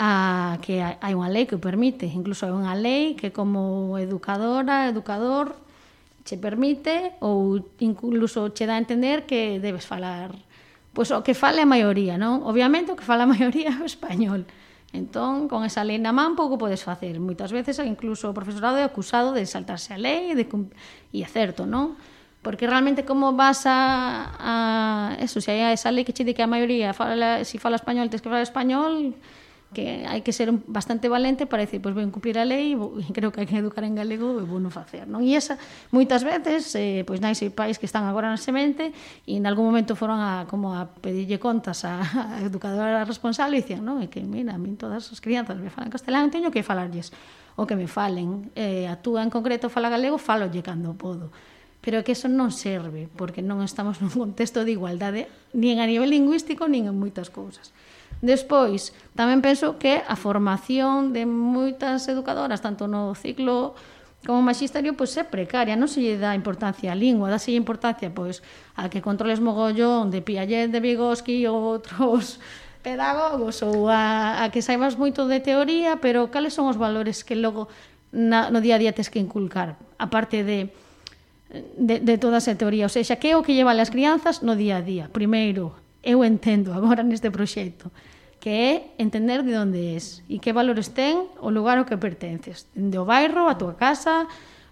a 0.00 0.56
que 0.64 0.80
hai 0.80 1.12
unha 1.12 1.28
lei 1.28 1.44
que 1.44 1.60
o 1.60 1.62
permite, 1.62 2.08
incluso 2.08 2.48
hai 2.48 2.56
unha 2.56 2.72
lei 2.72 3.12
que 3.20 3.36
como 3.36 4.00
educadora, 4.00 4.88
educador, 4.88 5.60
che 6.24 6.40
permite 6.40 7.20
ou 7.20 7.60
incluso 7.84 8.48
che 8.56 8.64
dá 8.64 8.80
a 8.80 8.82
entender 8.82 9.28
que 9.28 9.60
debes 9.60 9.84
falar 9.84 10.32
pois 10.92 11.10
o 11.12 11.22
que 11.22 11.34
fale 11.36 11.62
a 11.62 11.68
maioría, 11.68 12.18
non? 12.18 12.42
Obviamente 12.42 12.90
o 12.90 12.98
que 12.98 13.06
fala 13.06 13.28
a 13.28 13.30
maioría 13.30 13.70
é 13.76 13.80
o 13.80 13.86
español. 13.86 14.48
Entón, 14.90 15.46
con 15.46 15.62
esa 15.62 15.86
lei 15.86 16.02
na 16.02 16.10
man 16.10 16.34
pouco 16.34 16.58
podes 16.58 16.82
facer. 16.82 17.14
Moitas 17.22 17.54
veces 17.54 17.78
incluso 17.86 18.26
o 18.26 18.34
profesorado 18.34 18.80
é 18.80 18.84
acusado 18.88 19.30
de 19.30 19.46
saltarse 19.46 19.94
a 19.94 19.98
lei 20.00 20.32
e 20.32 20.34
de 20.34 20.50
e 21.14 21.22
é 21.22 21.28
certo, 21.30 21.62
non? 21.62 21.94
Porque 22.42 22.66
realmente 22.66 23.06
como 23.06 23.36
vas 23.38 23.68
a, 23.70 24.34
a 24.40 24.54
eso, 25.22 25.38
se 25.38 25.54
hai 25.54 25.70
esa 25.70 25.94
lei 25.94 26.02
que 26.02 26.10
che 26.16 26.26
di 26.26 26.34
que 26.34 26.42
a 26.42 26.50
maioría 26.50 26.90
fala, 26.90 27.46
se 27.46 27.54
si 27.54 27.56
fala 27.62 27.78
español, 27.78 28.10
tens 28.10 28.24
que 28.24 28.32
falar 28.32 28.42
español, 28.42 29.14
que 29.70 30.02
hai 30.02 30.20
que 30.26 30.34
ser 30.34 30.50
bastante 30.66 31.06
valente 31.06 31.46
para 31.46 31.62
decir, 31.62 31.78
pois 31.78 31.94
pues, 31.94 32.02
ben 32.02 32.10
cumprir 32.10 32.38
a 32.38 32.44
lei, 32.44 32.74
creo 33.16 33.30
que 33.30 33.42
hai 33.42 33.46
que 33.46 33.54
educar 33.54 33.86
en 33.86 33.94
galego 33.94 34.42
e 34.42 34.44
vou 34.44 34.58
non 34.58 34.74
facer, 34.74 35.06
non? 35.06 35.22
E 35.22 35.38
esa 35.38 35.56
moitas 35.94 36.26
veces 36.26 36.74
eh, 36.74 37.06
pois 37.06 37.22
nais 37.22 37.38
e 37.40 37.54
pais 37.54 37.78
que 37.78 37.86
están 37.86 38.02
agora 38.10 38.26
na 38.26 38.40
semente 38.40 38.90
e 39.26 39.38
en 39.38 39.46
algún 39.46 39.70
momento 39.70 39.94
foron 39.94 40.18
a 40.18 40.44
como 40.50 40.74
a 40.74 40.90
pedirlle 40.90 41.38
contas 41.38 41.86
a, 41.86 42.02
a 42.38 42.42
educadora 42.42 43.06
responsable 43.06 43.58
e 43.58 43.62
dicían, 43.62 43.86
non, 43.86 44.02
é 44.02 44.10
que 44.10 44.18
mira, 44.20 44.54
a 44.54 44.60
min 44.60 44.74
todas 44.74 45.06
as 45.14 45.22
crianzas 45.22 45.56
me 45.62 45.70
falan 45.70 45.88
castelán, 45.88 46.34
teño 46.34 46.50
que 46.50 46.66
falarlles 46.66 47.14
o 47.54 47.66
que 47.68 47.78
me 47.78 47.86
falen. 47.86 48.50
Eh, 48.58 48.90
a 48.90 48.98
túa 48.98 49.22
en 49.22 49.30
concreto 49.30 49.70
fala 49.70 49.86
galego, 49.86 50.18
falolle 50.18 50.62
cando 50.66 50.98
podo 50.98 51.30
pero 51.80 52.04
que 52.04 52.12
eso 52.12 52.28
non 52.28 52.52
serve, 52.52 53.08
porque 53.16 53.40
non 53.40 53.64
estamos 53.64 54.04
nun 54.04 54.12
contexto 54.12 54.68
de 54.68 54.76
igualdade, 54.76 55.32
nin 55.56 55.80
a 55.80 55.88
nivel 55.88 56.12
lingüístico, 56.12 56.68
nin 56.68 56.84
en 56.84 56.96
moitas 56.96 57.32
cousas. 57.32 57.72
Despois, 58.20 58.92
tamén 59.16 59.40
penso 59.40 59.80
que 59.80 60.04
a 60.04 60.12
formación 60.12 61.16
de 61.16 61.24
moitas 61.24 62.04
educadoras, 62.04 62.60
tanto 62.60 62.84
no 62.84 63.16
ciclo 63.16 63.72
como 64.28 64.44
magisterio, 64.44 64.92
pois 64.92 65.16
é 65.16 65.24
precaria, 65.24 65.72
non 65.72 65.88
se 65.88 66.04
lle 66.04 66.20
dá 66.20 66.36
importancia 66.36 66.92
á 66.92 66.96
lingua, 66.96 67.32
dáse 67.32 67.56
importancia 67.56 68.12
pois 68.12 68.44
a 68.76 68.92
que 68.92 69.00
controles 69.00 69.40
mogollón 69.40 70.12
de 70.12 70.20
Piaget, 70.20 70.68
de 70.68 70.84
Vygotsky 70.84 71.48
ou 71.48 71.80
outros 71.80 72.36
pedagogos 72.84 73.64
ou 73.64 73.88
a, 73.88 74.44
a 74.44 74.52
que 74.52 74.60
saibas 74.60 75.00
moito 75.00 75.24
de 75.24 75.40
teoría, 75.40 75.96
pero 76.04 76.28
cales 76.28 76.52
son 76.52 76.68
os 76.68 76.76
valores 76.76 77.24
que 77.24 77.40
logo 77.40 77.72
na, 78.12 78.52
no 78.52 78.60
día 78.60 78.76
a 78.76 78.82
día 78.84 78.92
tes 78.92 79.08
que 79.08 79.16
inculcar, 79.16 79.80
aparte 79.96 80.44
de 80.44 80.68
de, 81.50 81.98
de 81.98 82.18
toda 82.18 82.38
esa 82.38 82.54
teoría. 82.54 82.86
O 82.86 82.88
sea, 82.88 83.02
que 83.02 83.30
é 83.30 83.36
o 83.36 83.42
que 83.42 83.54
lleva 83.54 83.74
as 83.74 83.90
crianzas 83.90 84.42
no 84.46 84.54
día 84.54 84.78
a 84.78 84.84
día? 84.84 85.10
Primeiro, 85.10 85.74
eu 86.02 86.22
entendo 86.22 86.72
agora 86.72 87.02
neste 87.06 87.32
proxecto 87.32 87.90
que 88.40 88.48
é 88.48 88.72
entender 88.96 89.44
de 89.44 89.52
onde 89.54 89.94
és 89.94 90.24
e 90.24 90.40
que 90.40 90.56
valores 90.56 90.96
ten 90.96 91.28
o 91.44 91.52
lugar 91.52 91.76
ao 91.76 91.84
que 91.84 92.00
pertences, 92.00 92.64
dende 92.72 92.96
o 92.96 93.04
bairro, 93.04 93.52
a 93.52 93.60
túa 93.60 93.76
casa, 93.76 94.24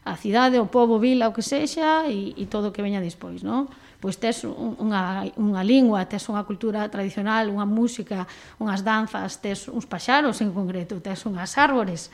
a 0.08 0.16
cidade, 0.16 0.56
o 0.56 0.72
pobo, 0.72 0.96
vila, 0.96 1.28
o 1.28 1.36
que 1.36 1.44
sexa 1.44 2.08
e, 2.08 2.32
e 2.32 2.48
todo 2.48 2.72
o 2.72 2.74
que 2.74 2.80
veña 2.80 3.04
despois, 3.04 3.44
non? 3.44 3.68
Pois 4.00 4.16
tes 4.16 4.40
unha, 4.48 5.28
unha 5.36 5.60
lingua, 5.60 6.08
tes 6.08 6.24
unha 6.32 6.48
cultura 6.48 6.88
tradicional, 6.88 7.52
unha 7.52 7.68
música, 7.68 8.24
unhas 8.56 8.80
danzas, 8.80 9.36
tes 9.36 9.68
uns 9.68 9.84
paxaros 9.84 10.40
en 10.40 10.48
concreto, 10.56 10.96
tes 11.04 11.20
unhas 11.28 11.52
árbores, 11.60 12.08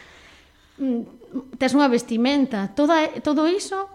mm, 0.83 1.55
tes 1.55 1.71
unha 1.71 1.87
vestimenta, 1.87 2.75
toda, 2.75 3.07
todo 3.23 3.47
iso 3.47 3.94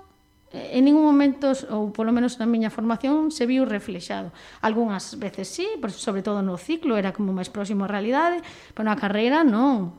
Eh, 0.51 0.81
en 0.81 0.85
ningún 0.85 1.05
momento, 1.05 1.53
ou 1.69 1.93
polo 1.93 2.09
menos 2.09 2.41
na 2.41 2.49
miña 2.49 2.73
formación, 2.73 3.29
se 3.29 3.45
viu 3.45 3.69
reflexado. 3.69 4.33
Algúnas 4.65 5.21
veces 5.21 5.45
sí, 5.45 5.67
pero 5.77 5.93
sobre 5.93 6.25
todo 6.25 6.41
no 6.41 6.57
ciclo, 6.57 6.97
era 6.97 7.13
como 7.13 7.29
máis 7.29 7.53
próximo 7.53 7.85
á 7.85 7.89
realidade, 7.89 8.41
pero 8.73 8.89
na 8.89 8.97
carreira 8.97 9.45
non. 9.45 9.93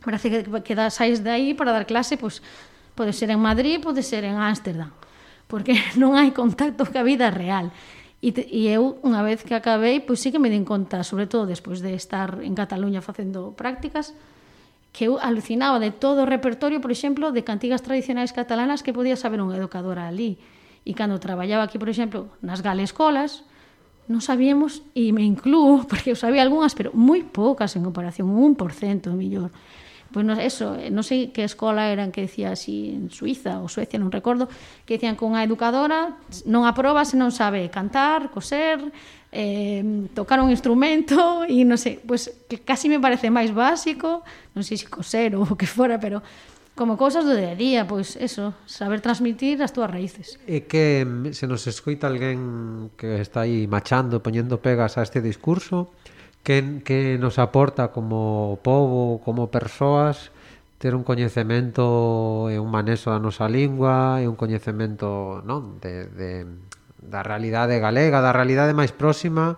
Parece 0.00 0.32
que, 0.32 0.38
que 0.64 0.72
da, 0.72 0.88
sais 0.88 1.20
de 1.20 1.28
aí 1.28 1.52
para 1.52 1.76
dar 1.76 1.84
clase, 1.84 2.16
pois, 2.16 2.40
pode 2.96 3.12
ser 3.12 3.28
en 3.28 3.44
Madrid, 3.44 3.76
pode 3.84 4.00
ser 4.00 4.24
en 4.24 4.40
Ámsterdam, 4.40 4.88
porque 5.44 5.76
non 6.00 6.16
hai 6.16 6.32
contacto 6.32 6.88
ca 6.88 7.04
vida 7.04 7.28
real. 7.28 7.68
E, 8.24 8.32
te, 8.32 8.44
e 8.48 8.72
eu, 8.72 9.00
unha 9.04 9.20
vez 9.20 9.44
que 9.44 9.52
acabei, 9.52 10.00
pois 10.00 10.20
sí 10.20 10.32
que 10.32 10.40
me 10.40 10.48
din 10.48 10.64
conta, 10.64 11.04
sobre 11.04 11.28
todo 11.28 11.44
despois 11.44 11.84
de 11.84 11.92
estar 11.92 12.40
en 12.40 12.56
Cataluña 12.56 13.04
facendo 13.04 13.52
prácticas, 13.52 14.16
que 14.90 15.06
eu 15.06 15.22
alucinaba 15.22 15.78
de 15.78 15.94
todo 15.94 16.26
o 16.26 16.30
repertorio, 16.30 16.82
por 16.82 16.90
exemplo, 16.90 17.30
de 17.30 17.46
cantigas 17.46 17.82
tradicionais 17.82 18.34
catalanas 18.34 18.82
que 18.82 18.92
podía 18.92 19.14
saber 19.14 19.38
unha 19.38 19.54
educadora 19.54 20.10
ali. 20.10 20.38
E 20.82 20.96
cando 20.96 21.22
traballaba 21.22 21.62
aquí, 21.62 21.78
por 21.78 21.92
exemplo, 21.92 22.34
nas 22.42 22.64
galescolas, 22.64 23.46
non 24.10 24.18
sabíamos, 24.18 24.82
e 24.98 25.14
me 25.14 25.22
incluo, 25.22 25.84
porque 25.90 26.10
eu 26.10 26.18
sabía 26.18 26.42
algunhas, 26.42 26.74
pero 26.74 26.90
moi 26.90 27.22
poucas 27.22 27.78
en 27.78 27.86
comparación, 27.86 28.26
un 28.26 28.58
1% 28.58 29.14
millor. 29.14 29.54
Pois 30.10 30.26
non, 30.26 30.42
eso, 30.42 30.74
eh, 30.74 30.90
non 30.90 31.06
sei 31.06 31.30
que 31.30 31.46
escola 31.46 31.86
eran 31.86 32.10
que 32.10 32.26
decía 32.26 32.50
así 32.50 32.90
en 32.90 33.14
Suiza 33.14 33.62
ou 33.62 33.70
Suecia, 33.70 34.02
non 34.02 34.10
recordo, 34.10 34.50
que 34.82 34.98
decían 34.98 35.14
que 35.14 35.22
unha 35.22 35.46
educadora 35.46 36.18
non 36.50 36.66
aproba 36.66 37.06
se 37.06 37.14
non 37.14 37.30
sabe 37.30 37.70
cantar, 37.70 38.34
coser, 38.34 38.82
eh, 39.32 40.08
tocar 40.14 40.40
un 40.42 40.50
instrumento 40.50 41.46
e 41.46 41.62
non 41.62 41.78
sei, 41.78 42.02
pois 42.02 42.30
que 42.50 42.62
casi 42.62 42.90
me 42.90 42.98
parece 42.98 43.30
máis 43.30 43.54
básico, 43.54 44.26
non 44.54 44.66
sei 44.66 44.76
se 44.76 44.90
coser 44.90 45.38
ou 45.38 45.46
o 45.46 45.54
que 45.60 45.70
fora, 45.70 46.02
pero 46.02 46.22
como 46.74 46.96
cousas 46.96 47.28
do 47.28 47.36
día 47.36 47.52
a 47.52 47.58
día, 47.58 47.80
pois 47.84 48.16
eso, 48.16 48.56
saber 48.64 49.04
transmitir 49.04 49.60
as 49.60 49.70
túas 49.70 49.90
raíces. 49.90 50.40
E 50.48 50.64
que 50.64 51.04
se 51.36 51.44
nos 51.44 51.68
escoita 51.68 52.08
alguén 52.08 52.88
que 52.96 53.20
está 53.20 53.44
aí 53.44 53.68
machando, 53.68 54.24
poñendo 54.24 54.64
pegas 54.64 54.96
a 54.96 55.04
este 55.04 55.20
discurso, 55.20 55.92
que, 56.42 56.80
que 56.82 57.20
nos 57.20 57.38
aporta 57.38 57.92
como 57.92 58.58
povo, 58.64 59.20
como 59.20 59.52
persoas, 59.52 60.32
ter 60.80 60.96
un 60.96 61.04
coñecemento 61.04 62.48
e 62.48 62.56
un 62.56 62.72
manexo 62.72 63.12
da 63.12 63.20
nosa 63.20 63.44
lingua 63.44 64.16
e 64.18 64.24
un 64.24 64.34
coñecemento 64.34 65.44
non 65.44 65.76
de, 65.84 66.08
de 66.08 66.30
da 67.02 67.24
realidade 67.24 67.80
galega, 67.80 68.20
da 68.20 68.32
realidade 68.32 68.76
máis 68.76 68.92
próxima, 68.92 69.56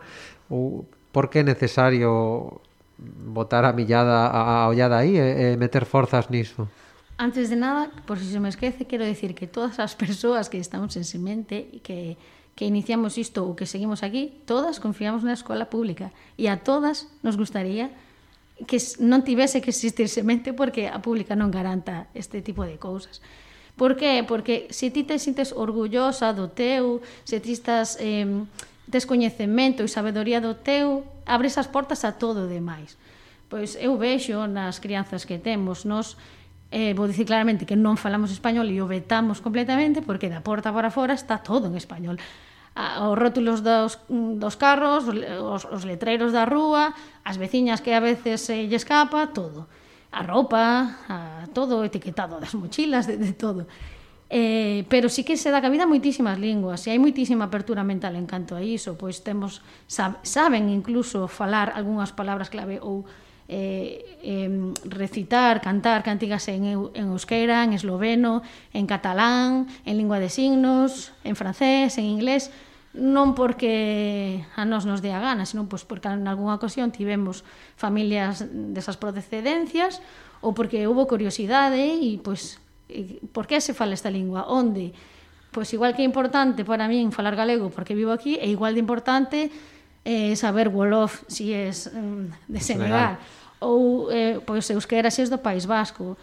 ou 0.49 0.87
por 1.11 1.29
que 1.29 1.43
é 1.43 1.45
necesario 1.45 2.63
botar 3.03 3.67
a 3.67 3.75
millada 3.75 4.31
a, 4.31 4.65
a 4.65 4.69
ollada 4.71 5.03
aí 5.03 5.19
e, 5.19 5.53
e 5.53 5.57
meter 5.59 5.85
forzas 5.85 6.31
niso? 6.31 6.71
Antes 7.19 7.51
de 7.51 7.59
nada, 7.59 7.91
por 8.07 8.19
si 8.19 8.31
se 8.31 8.41
me 8.41 8.49
esquece, 8.49 8.87
quero 8.87 9.05
decir 9.05 9.35
que 9.35 9.47
todas 9.47 9.79
as 9.79 9.95
persoas 9.95 10.49
que 10.49 10.59
estamos 10.59 10.97
en 10.97 11.05
semente 11.05 11.69
e 11.73 11.83
que 11.83 12.17
que 12.55 12.69
iniciamos 12.69 13.17
isto 13.17 13.49
ou 13.49 13.57
que 13.57 13.65
seguimos 13.65 14.05
aquí, 14.05 14.45
todas 14.45 14.77
confiamos 14.77 15.25
na 15.25 15.33
escola 15.33 15.73
pública 15.73 16.13
e 16.37 16.53
a 16.53 16.61
todas 16.61 17.09
nos 17.25 17.41
gustaría 17.41 17.89
que 18.69 18.77
non 19.01 19.25
tivese 19.25 19.65
que 19.65 19.73
existir 19.73 20.07
semente 20.13 20.53
porque 20.53 20.87
a 20.87 21.01
pública 21.01 21.33
non 21.33 21.49
garanta 21.49 22.13
este 22.13 22.45
tipo 22.45 22.69
de 22.69 22.77
cousas. 22.77 23.25
Por 23.83 23.97
qué? 23.97 24.23
Porque 24.23 24.69
se 24.71 24.95
ti 24.95 25.03
te 25.03 25.19
sintes 25.19 25.51
orgullosa 25.51 26.31
do 26.31 26.47
teu, 26.47 27.03
se 27.27 27.43
ti 27.43 27.51
estás 27.51 27.99
eh, 27.99 28.23
descoñecemento 28.87 29.83
e 29.83 29.91
sabedoría 29.91 30.39
do 30.39 30.55
teu, 30.55 31.03
abres 31.27 31.59
as 31.59 31.67
portas 31.67 32.07
a 32.07 32.15
todo 32.15 32.47
o 32.47 32.49
demais. 32.49 32.95
Pois 33.51 33.75
eu 33.75 33.99
vexo 33.99 34.39
nas 34.47 34.79
crianzas 34.79 35.27
que 35.27 35.43
temos, 35.43 35.83
nos 35.83 36.15
eh, 36.71 36.95
vou 36.95 37.11
dicir 37.11 37.27
claramente 37.27 37.67
que 37.67 37.75
non 37.75 37.99
falamos 37.99 38.31
español 38.31 38.71
e 38.71 38.79
o 38.79 38.87
vetamos 38.87 39.43
completamente 39.43 39.99
porque 39.99 40.31
da 40.31 40.47
porta 40.47 40.71
para 40.71 40.95
fora 40.95 41.19
está 41.19 41.43
todo 41.43 41.67
en 41.67 41.75
español 41.75 42.23
os 42.79 43.19
rótulos 43.19 43.67
dos, 43.67 43.99
dos 44.09 44.55
carros, 44.55 45.11
os, 45.11 45.67
os 45.67 45.83
letreiros 45.83 46.31
da 46.31 46.47
rúa, 46.47 46.95
as 47.27 47.35
veciñas 47.35 47.83
que 47.83 47.91
a 47.91 47.99
veces 47.99 48.47
se 48.47 48.63
eh, 48.63 48.71
lle 48.71 48.79
escapa, 48.79 49.35
todo 49.35 49.67
a 50.13 50.23
roupa, 50.23 51.01
a 51.09 51.49
todo 51.57 51.83
etiquetado 51.83 52.39
das 52.39 52.55
mochilas, 52.55 53.09
de, 53.09 53.17
de 53.17 53.33
todo. 53.33 53.67
Eh, 54.35 54.85
pero 54.89 55.09
sí 55.09 55.25
que 55.25 55.37
se 55.37 55.51
dá 55.51 55.61
cabida 55.61 55.85
a 55.85 55.91
moitísimas 55.91 56.41
linguas 56.41 56.89
e 56.89 56.93
hai 56.93 56.97
moitísima 56.97 57.53
apertura 57.53 57.85
mental 57.85 58.17
en 58.17 58.25
canto 58.25 58.57
a 58.57 58.65
iso, 58.65 58.97
pois 58.97 59.21
temos 59.21 59.61
sab, 59.85 60.25
saben 60.25 60.73
incluso 60.73 61.29
falar 61.29 61.77
algunhas 61.77 62.17
palabras 62.17 62.49
clave 62.49 62.81
ou 62.81 63.05
eh, 63.53 64.01
eh, 64.25 64.49
recitar, 64.89 65.61
cantar 65.61 66.01
cantigas 66.01 66.49
en, 66.49 66.65
en 66.65 67.13
euskera, 67.13 67.61
en 67.61 67.77
esloveno, 67.77 68.41
en 68.73 68.89
catalán, 68.89 69.69
en 69.85 70.01
lingua 70.01 70.17
de 70.17 70.33
signos, 70.33 71.13
en 71.29 71.37
francés, 71.37 72.01
en 72.01 72.09
inglés, 72.09 72.49
non 72.93 73.33
porque 73.33 74.45
a 74.53 74.69
nós 74.69 74.85
nos 74.85 75.01
dea 75.01 75.17
gana, 75.17 75.49
senón 75.49 75.65
pois 75.65 75.89
porque 75.89 76.13
en 76.13 76.29
algunha 76.29 76.61
ocasión 76.61 76.93
tivemos 76.93 77.41
familias 77.81 78.45
desas 78.53 79.01
procedencias 79.01 80.05
ou 80.45 80.53
porque 80.53 80.85
houve 80.85 81.09
curiosidade 81.09 81.81
e 81.81 82.21
pois 82.21 82.61
por 83.33 83.49
que 83.49 83.65
se 83.65 83.73
fala 83.73 83.97
esta 83.97 84.13
lingua? 84.13 84.45
Onde? 84.45 84.93
Pois 85.49 85.73
igual 85.73 85.97
que 85.97 86.05
é 86.05 86.09
importante 86.09 86.69
para 86.69 86.85
min 86.85 87.09
falar 87.17 87.33
galego 87.33 87.73
porque 87.73 87.97
vivo 87.97 88.13
aquí, 88.13 88.37
é 88.37 88.49
igual 88.49 88.77
de 88.77 88.85
importante 88.85 89.49
eh, 90.05 90.37
saber 90.37 90.69
Wolof 90.69 91.25
si 91.33 91.57
es 91.57 91.89
mm, 91.89 92.53
de 92.53 92.61
Senegal 92.61 93.17
ou 93.63 94.13
eh, 94.13 94.37
pois 94.45 94.69
euskera 94.69 95.09
se 95.09 95.23
es 95.25 95.31
do 95.31 95.41
País 95.41 95.65
Vasco. 95.65 96.19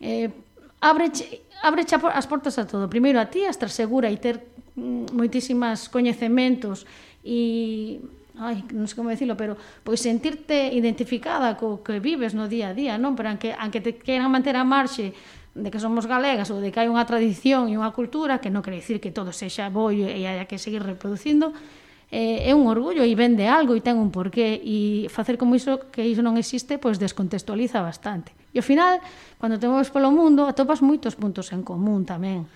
Eh, 0.00 0.32
abre, 0.80 1.12
abre 1.62 1.84
as 1.86 2.26
portas 2.26 2.58
a 2.58 2.66
todo. 2.66 2.88
Primeiro 2.88 3.20
a 3.20 3.28
ti, 3.28 3.44
a 3.44 3.52
estar 3.52 3.70
segura 3.70 4.10
e 4.10 4.16
ter 4.16 4.40
moitísimas 5.12 5.90
coñecementos 5.90 6.86
e 7.26 7.98
ai, 8.38 8.62
non 8.70 8.86
sei 8.86 8.94
como 8.94 9.10
decirlo, 9.10 9.34
pero 9.34 9.58
pois 9.82 9.98
sentirte 9.98 10.70
identificada 10.70 11.58
co 11.58 11.82
que 11.82 11.98
vives 11.98 12.38
no 12.38 12.46
día 12.46 12.70
a 12.70 12.76
día, 12.76 12.94
non? 12.94 13.18
Pero 13.18 13.34
aunque, 13.34 13.50
anque 13.58 13.82
te 13.82 13.98
queiran 13.98 14.30
manter 14.30 14.54
a 14.54 14.62
marxe 14.62 15.10
de 15.58 15.68
que 15.74 15.82
somos 15.82 16.06
galegas 16.06 16.54
ou 16.54 16.62
de 16.62 16.70
que 16.70 16.78
hai 16.78 16.86
unha 16.86 17.02
tradición 17.02 17.66
e 17.66 17.74
unha 17.74 17.90
cultura 17.90 18.38
que 18.38 18.48
non 18.48 18.62
quere 18.62 18.78
dicir 18.78 19.02
que 19.02 19.10
todo 19.10 19.34
sexa 19.34 19.66
bo 19.74 19.90
e 19.90 20.06
haya 20.22 20.46
que 20.46 20.54
seguir 20.54 20.86
reproducindo, 20.86 21.50
eh, 22.14 22.48
é 22.48 22.54
un 22.54 22.70
orgullo 22.70 23.02
e 23.02 23.12
vende 23.18 23.50
algo 23.50 23.74
e 23.74 23.82
ten 23.82 23.98
un 23.98 24.14
porqué 24.14 24.54
e 24.62 25.10
facer 25.10 25.34
como 25.34 25.58
iso 25.58 25.90
que 25.90 26.06
iso 26.06 26.22
non 26.22 26.38
existe 26.38 26.78
pois 26.78 27.02
descontextualiza 27.02 27.82
bastante. 27.82 28.30
E 28.54 28.62
ao 28.62 28.64
final, 28.64 29.02
cando 29.42 29.58
te 29.58 29.66
moves 29.66 29.90
polo 29.90 30.14
mundo, 30.14 30.46
atopas 30.46 30.78
moitos 30.78 31.18
puntos 31.18 31.50
en 31.50 31.66
común 31.66 32.06
tamén 32.06 32.46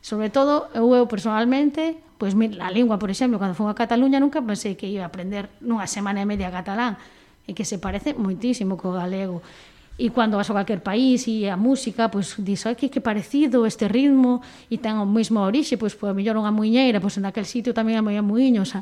Sobre 0.00 0.32
todo, 0.32 0.72
eu, 0.72 0.88
eu 0.96 1.04
personalmente, 1.04 2.00
pois 2.16 2.32
a 2.32 2.70
lingua, 2.72 2.96
por 2.96 3.12
exemplo, 3.12 3.36
cando 3.36 3.52
fui 3.52 3.68
a 3.68 3.76
Cataluña 3.76 4.16
nunca 4.16 4.40
pensei 4.40 4.72
que 4.72 4.88
ia 4.88 5.04
aprender 5.04 5.52
nunha 5.60 5.84
semana 5.84 6.24
e 6.24 6.26
media 6.26 6.48
catalán, 6.48 6.96
e 7.44 7.52
que 7.52 7.68
se 7.68 7.76
parece 7.76 8.16
moitísimo 8.16 8.80
co 8.80 8.96
galego. 8.96 9.44
E 10.00 10.08
cando 10.08 10.40
vas 10.40 10.48
a 10.48 10.56
calquer 10.56 10.80
país 10.80 11.28
e 11.28 11.44
a 11.44 11.60
música, 11.60 12.08
pois 12.08 12.32
dis, 12.40 12.64
ai, 12.64 12.72
que, 12.72 12.88
que 12.88 13.04
parecido 13.04 13.68
este 13.68 13.84
ritmo 13.84 14.40
e 14.72 14.80
ten 14.80 14.96
o 14.96 15.04
mesmo 15.04 15.44
orixe, 15.44 15.76
pois, 15.76 15.92
pois 15.92 16.16
por 16.16 16.16
mellor 16.16 16.40
unha 16.40 16.48
muiñeira, 16.48 17.04
pois 17.04 17.20
en 17.20 17.28
aquel 17.28 17.44
sitio 17.44 17.76
tamén 17.76 18.00
a 18.00 18.02
moia 18.06 18.24
muiños, 18.24 18.72
a, 18.72 18.80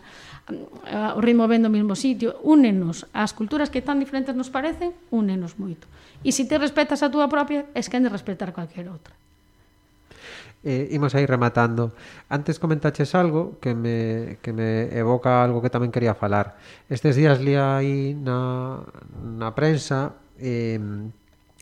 a, 0.87 1.19
o 1.19 1.21
ritmo 1.25 1.51
ven 1.51 1.67
do 1.67 1.75
mesmo 1.75 1.99
sitio, 1.99 2.39
únenos, 2.47 3.03
as 3.11 3.35
culturas 3.35 3.67
que 3.67 3.83
tan 3.83 3.99
diferentes 3.99 4.39
nos 4.39 4.55
parecen, 4.55 4.95
únenos 5.11 5.59
moito. 5.59 5.91
E 6.23 6.31
se 6.31 6.47
te 6.47 6.55
respetas 6.55 7.03
a 7.03 7.11
túa 7.11 7.27
propia, 7.27 7.67
es 7.75 7.91
que 7.91 7.99
han 7.99 8.07
de 8.07 8.15
respetar 8.15 8.55
cualquier 8.55 8.87
outra 8.87 9.18
eh, 10.65 10.89
imos 10.91 11.15
aí 11.15 11.27
rematando. 11.27 11.93
Antes 12.29 12.59
comentaches 12.59 13.15
algo 13.15 13.59
que 13.61 13.75
me, 13.75 14.39
que 14.43 14.53
me 14.53 14.91
evoca 14.97 15.43
algo 15.43 15.63
que 15.63 15.71
tamén 15.71 15.95
quería 15.95 16.19
falar. 16.19 16.59
Estes 16.91 17.15
días 17.15 17.39
li 17.39 17.55
aí 17.55 18.15
na, 18.19 18.83
na 19.23 19.55
prensa 19.55 20.19
eh, 20.39 20.79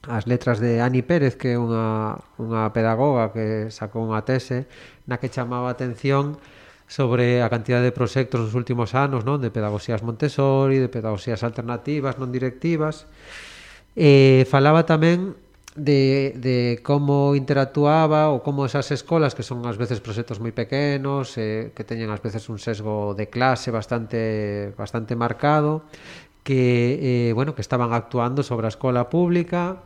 as 0.09 0.27
letras 0.27 0.61
de 0.61 0.81
Ani 0.81 1.03
Pérez, 1.03 1.35
que 1.35 1.55
é 1.55 1.59
unha, 1.59 2.17
unha 2.39 2.71
pedagoga 2.71 3.35
que 3.35 3.69
sacou 3.75 4.07
unha 4.07 4.23
tese 4.23 4.71
na 5.05 5.19
que 5.19 5.33
chamaba 5.33 5.69
a 5.69 5.75
atención 5.75 6.39
sobre 6.87 7.43
a 7.43 7.51
cantidad 7.51 7.83
de 7.83 7.91
proxectos 7.91 8.39
nos 8.39 8.55
últimos 8.55 8.95
anos, 8.95 9.27
non, 9.27 9.43
de 9.43 9.51
pedagogías 9.51 10.07
Montessori, 10.07 10.79
de 10.79 10.87
pedagogías 10.87 11.43
alternativas, 11.43 12.15
non 12.23 12.31
directivas. 12.31 13.11
Eh, 13.99 14.47
falaba 14.47 14.87
tamén 14.87 15.35
de, 15.77 16.33
de 16.37 16.81
como 16.83 17.37
interactuaba 17.37 18.33
ou 18.33 18.41
como 18.41 18.65
esas 18.65 18.89
escolas 18.91 19.37
que 19.37 19.45
son 19.45 19.62
ás 19.69 19.77
veces 19.77 20.01
proxectos 20.01 20.41
moi 20.41 20.57
pequenos 20.57 21.37
eh, 21.37 21.71
que 21.77 21.85
teñen 21.85 22.09
ás 22.09 22.25
veces 22.25 22.49
un 22.49 22.57
sesgo 22.57 23.12
de 23.12 23.29
clase 23.29 23.69
bastante 23.69 24.73
bastante 24.75 25.12
marcado 25.15 25.85
que 26.41 27.29
eh, 27.29 27.31
bueno 27.37 27.53
que 27.53 27.61
estaban 27.61 27.93
actuando 27.93 28.41
sobre 28.41 28.67
a 28.67 28.73
escola 28.73 29.12
pública 29.12 29.85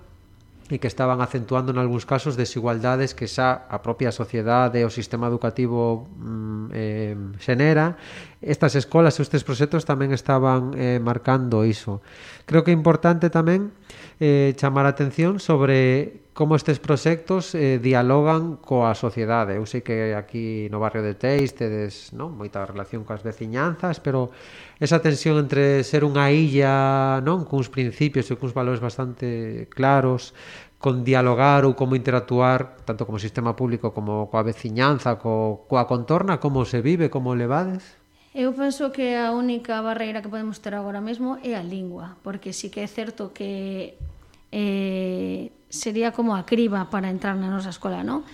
e 0.70 0.78
que 0.78 0.87
estaban 0.87 1.18
acentuando 1.18 1.74
en 1.74 1.83
algúns 1.83 2.06
casos 2.06 2.38
desigualdades 2.38 3.18
que 3.18 3.26
xa 3.26 3.66
a 3.66 3.83
propia 3.83 4.14
sociedade 4.14 4.78
e 4.78 4.87
o 4.87 4.92
sistema 4.94 5.26
educativo 5.26 6.06
mm, 6.06 6.66
eh, 6.70 7.18
xenera. 7.42 7.98
Estas 8.38 8.78
escolas 8.78 9.18
e 9.18 9.26
estes 9.26 9.42
proxectos 9.42 9.83
tamén 9.83 10.14
estaban 10.14 10.72
eh, 10.78 11.02
marcando 11.02 11.66
iso. 11.66 12.00
Creo 12.46 12.62
que 12.62 12.70
é 12.70 12.76
importante 12.78 13.28
tamén 13.28 13.74
eh, 14.22 14.54
chamar 14.54 14.87
a 14.87 14.94
atención 14.94 15.42
sobre 15.42 16.30
como 16.40 16.57
estes 16.57 16.81
proxectos 16.81 17.53
eh, 17.53 17.76
dialogan 17.76 18.57
coa 18.57 18.96
sociedade. 18.96 19.61
Eu 19.61 19.68
sei 19.68 19.85
que 19.85 20.16
aquí 20.16 20.72
no 20.72 20.81
barrio 20.81 21.05
de 21.05 21.12
Teis 21.12 21.53
tedes 21.53 22.16
non? 22.16 22.33
moita 22.33 22.64
relación 22.64 23.05
coas 23.05 23.20
veciñanzas, 23.20 24.00
pero 24.00 24.33
esa 24.81 25.05
tensión 25.05 25.37
entre 25.37 25.85
ser 25.85 26.00
unha 26.00 26.33
illa 26.33 27.20
non 27.20 27.44
cuns 27.44 27.68
principios 27.68 28.33
e 28.33 28.40
cuns 28.40 28.57
valores 28.57 28.81
bastante 28.81 29.68
claros, 29.68 30.33
con 30.81 31.05
dialogar 31.05 31.68
ou 31.68 31.76
como 31.76 31.92
interactuar 31.92 32.81
tanto 32.88 33.05
como 33.05 33.20
sistema 33.20 33.53
público 33.53 33.92
como 33.92 34.33
coa 34.33 34.40
veciñanza, 34.40 35.20
co, 35.20 35.68
coa 35.68 35.85
contorna, 35.85 36.40
como 36.40 36.64
se 36.64 36.81
vive, 36.81 37.12
como 37.12 37.37
levades? 37.37 37.85
Eu 38.33 38.57
penso 38.57 38.88
que 38.88 39.12
a 39.12 39.37
única 39.37 39.85
barreira 39.85 40.24
que 40.24 40.33
podemos 40.33 40.57
ter 40.64 40.72
agora 40.72 41.05
mesmo 41.05 41.37
é 41.44 41.53
a 41.53 41.61
lingua, 41.61 42.16
porque 42.24 42.57
sí 42.57 42.72
que 42.72 42.81
é 42.81 42.88
certo 42.88 43.37
que 43.37 44.00
eh, 44.48 45.53
sería 45.70 46.12
como 46.12 46.35
a 46.35 46.44
criba 46.44 46.90
para 46.90 47.09
entrar 47.09 47.38
na 47.38 47.48
nosa 47.48 47.70
escola, 47.70 48.02
non? 48.02 48.26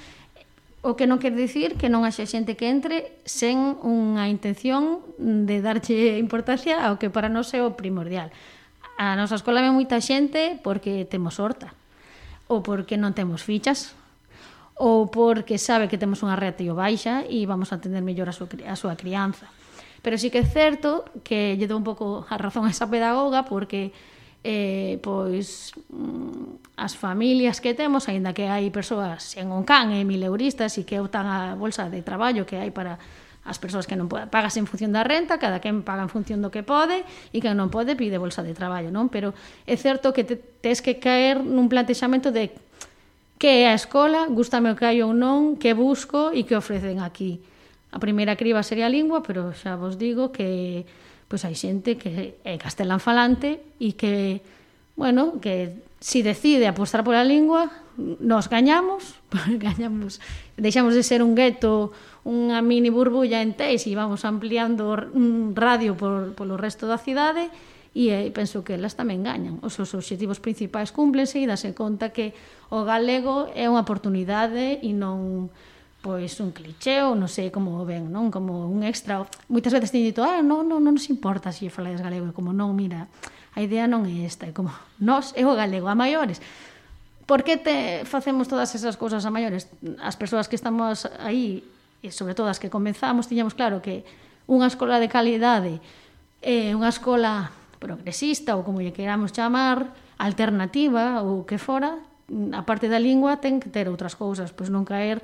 O 0.81 0.97
que 0.97 1.05
non 1.07 1.21
quer 1.21 1.37
dicir 1.37 1.77
que 1.77 1.93
non 1.93 2.03
haxa 2.09 2.25
xente 2.25 2.57
que 2.57 2.73
entre 2.73 3.21
sen 3.29 3.79
unha 3.85 4.27
intención 4.33 5.05
de 5.21 5.61
darlle 5.61 6.17
importancia 6.17 6.83
ao 6.83 6.97
que 6.97 7.13
para 7.13 7.29
nós 7.29 7.53
é 7.53 7.61
o 7.61 7.77
primordial. 7.77 8.33
A 8.97 9.13
nosa 9.15 9.37
escola 9.37 9.61
ve 9.61 9.71
moita 9.71 10.01
xente 10.01 10.57
porque 10.65 11.05
temos 11.05 11.37
horta, 11.37 11.77
ou 12.49 12.65
porque 12.65 12.97
non 12.97 13.13
temos 13.13 13.45
fichas, 13.45 13.93
ou 14.77 15.09
porque 15.13 15.61
sabe 15.61 15.89
que 15.89 16.01
temos 16.01 16.25
unha 16.25 16.37
ratio 16.37 16.73
baixa 16.73 17.25
e 17.29 17.45
vamos 17.45 17.73
a 17.73 17.81
atender 17.81 18.01
mellor 18.01 18.29
a 18.29 18.35
súa, 18.37 18.49
a 18.65 18.77
súa 18.77 18.97
crianza. 18.97 19.53
Pero 20.01 20.17
sí 20.17 20.31
que 20.31 20.45
é 20.45 20.47
certo 20.47 21.05
que 21.27 21.57
lle 21.59 21.67
dou 21.67 21.81
un 21.81 21.85
pouco 21.85 22.25
a 22.29 22.37
razón 22.39 22.65
a 22.65 22.73
esa 22.73 22.87
pedagoga 22.87 23.45
porque 23.45 23.91
eh, 24.45 24.99
pois 25.01 25.73
mm, 25.89 26.77
as 26.77 26.97
familias 26.97 27.61
que 27.61 27.73
temos, 27.73 28.09
aínda 28.11 28.37
que 28.37 28.51
hai 28.51 28.69
persoas 28.69 29.37
en 29.41 29.49
can 29.65 29.95
e 29.95 30.05
mileuristas 30.05 30.77
e 30.77 30.85
que 30.85 31.01
optan 31.01 31.25
a 31.25 31.55
bolsa 31.57 31.89
de 31.89 32.05
traballo 32.05 32.45
que 32.45 32.61
hai 32.61 32.69
para 32.75 33.01
as 33.47 33.63
persoas 33.63 33.87
que 33.87 33.95
non 33.95 34.11
poda, 34.11 34.27
pagas 34.27 34.59
en 34.59 34.67
función 34.67 34.91
da 34.91 35.07
renta, 35.07 35.39
cada 35.39 35.63
quen 35.63 35.87
paga 35.87 36.03
en 36.03 36.11
función 36.11 36.43
do 36.43 36.51
que 36.51 36.67
pode 36.67 37.07
e 37.31 37.39
quen 37.39 37.55
non 37.55 37.71
pode 37.71 37.95
pide 37.95 38.19
bolsa 38.19 38.43
de 38.43 38.53
traballo, 38.53 38.91
non? 38.91 39.07
Pero 39.07 39.33
é 39.65 39.79
certo 39.79 40.11
que 40.11 40.27
te, 40.27 40.35
tes 40.35 40.83
que 40.83 40.99
caer 40.99 41.39
nun 41.39 41.71
plantexamento 41.71 42.35
de 42.35 42.51
que 43.39 43.63
é 43.63 43.71
a 43.71 43.79
escola, 43.79 44.27
gustame 44.27 44.75
o 44.75 44.77
que 44.77 44.85
hai 44.85 44.99
ou 45.01 45.15
non, 45.15 45.55
que 45.55 45.79
busco 45.79 46.35
e 46.35 46.43
que 46.43 46.59
ofrecen 46.59 46.99
aquí. 46.99 47.39
A 47.95 48.03
primeira 48.03 48.35
criba 48.35 48.67
sería 48.67 48.91
a 48.91 48.93
lingua, 48.93 49.23
pero 49.23 49.55
xa 49.55 49.79
vos 49.79 49.95
digo 49.95 50.35
que 50.35 50.85
pois 51.27 51.43
hai 51.43 51.59
xente 51.59 51.99
que 51.99 52.39
é 52.47 52.55
castelán 52.59 53.03
falante 53.03 53.63
e 53.83 53.99
que, 53.99 54.43
bueno, 54.95 55.43
que 55.43 55.83
si 55.99 56.23
decide 56.23 56.71
apostar 56.71 57.03
pola 57.03 57.27
lingua, 57.27 57.73
nos 57.97 58.49
gañamos, 58.49 59.19
gañamos, 59.59 60.21
deixamos 60.57 60.95
de 60.95 61.03
ser 61.03 61.23
un 61.25 61.35
gueto, 61.35 61.91
unha 62.27 62.59
mini 62.63 62.91
burbulla 62.91 63.43
en 63.43 63.55
teis 63.55 63.87
e 63.87 63.95
vamos 63.95 64.27
ampliando 64.27 64.95
un 65.15 65.55
radio 65.55 65.95
por, 65.95 66.35
polo 66.35 66.59
resto 66.59 66.87
da 66.91 66.99
cidade 66.99 67.51
e 67.97 68.13
eh, 68.13 68.29
penso 68.29 68.61
que 68.61 68.77
elas 68.77 68.93
tamén 68.93 69.25
gañan. 69.25 69.57
Os 69.65 69.73
seus 69.73 69.97
obxectivos 69.97 70.43
principais 70.43 70.93
cúmplense 70.93 71.41
e 71.41 71.49
dase 71.49 71.73
conta 71.73 72.13
que 72.13 72.37
o 72.69 72.85
galego 72.85 73.49
é 73.57 73.71
unha 73.71 73.81
oportunidade 73.81 74.85
e 74.85 74.91
non 74.93 75.49
pois 76.07 76.39
un 76.39 76.55
cliché 76.55 77.03
ou 77.03 77.19
non 77.19 77.27
sei 77.27 77.51
como 77.51 77.83
ven, 77.83 78.15
non? 78.15 78.31
Como 78.31 78.71
un 78.71 78.87
extra. 78.87 79.27
Moitas 79.51 79.75
veces 79.75 79.91
teñen 79.91 80.15
dito, 80.15 80.23
ah, 80.23 80.39
non, 80.39 80.63
non, 80.71 80.79
non 80.79 80.95
nos 80.95 81.11
importa 81.11 81.51
se 81.51 81.67
falades 81.67 81.99
galego, 81.99 82.31
como 82.31 82.55
non, 82.55 82.79
mira, 82.79 83.11
a 83.51 83.59
idea 83.59 83.91
non 83.91 84.07
é 84.07 84.23
esta, 84.23 84.47
é 84.47 84.55
como 84.55 84.71
nós 85.03 85.35
é 85.35 85.43
o 85.43 85.59
galego 85.59 85.91
a 85.91 85.99
maiores. 85.99 86.39
Por 87.27 87.43
que 87.43 87.59
te 87.59 88.07
facemos 88.07 88.47
todas 88.47 88.71
esas 88.79 88.95
cousas 88.95 89.27
a 89.27 89.35
maiores? 89.35 89.67
As 89.99 90.15
persoas 90.15 90.47
que 90.47 90.55
estamos 90.55 91.11
aí, 91.19 91.67
e 92.07 92.15
sobre 92.15 92.39
todo 92.39 92.47
as 92.55 92.63
que 92.63 92.71
comenzamos, 92.71 93.27
tiñamos 93.27 93.59
claro 93.59 93.83
que 93.83 94.07
unha 94.47 94.71
escola 94.71 95.03
de 95.03 95.11
calidade, 95.11 95.83
eh, 96.39 96.71
unha 96.71 96.95
escola 96.95 97.51
progresista 97.83 98.55
ou 98.55 98.63
como 98.63 98.79
lle 98.79 98.95
queramos 98.95 99.35
chamar, 99.35 99.91
alternativa 100.23 101.27
ou 101.27 101.43
que 101.43 101.59
fora, 101.59 101.99
a 102.55 102.63
parte 102.63 102.87
da 102.87 103.03
lingua 103.03 103.43
ten 103.43 103.59
que 103.59 103.75
ter 103.75 103.91
outras 103.91 104.15
cousas, 104.15 104.55
pois 104.55 104.71
non 104.71 104.87
caer 104.87 105.19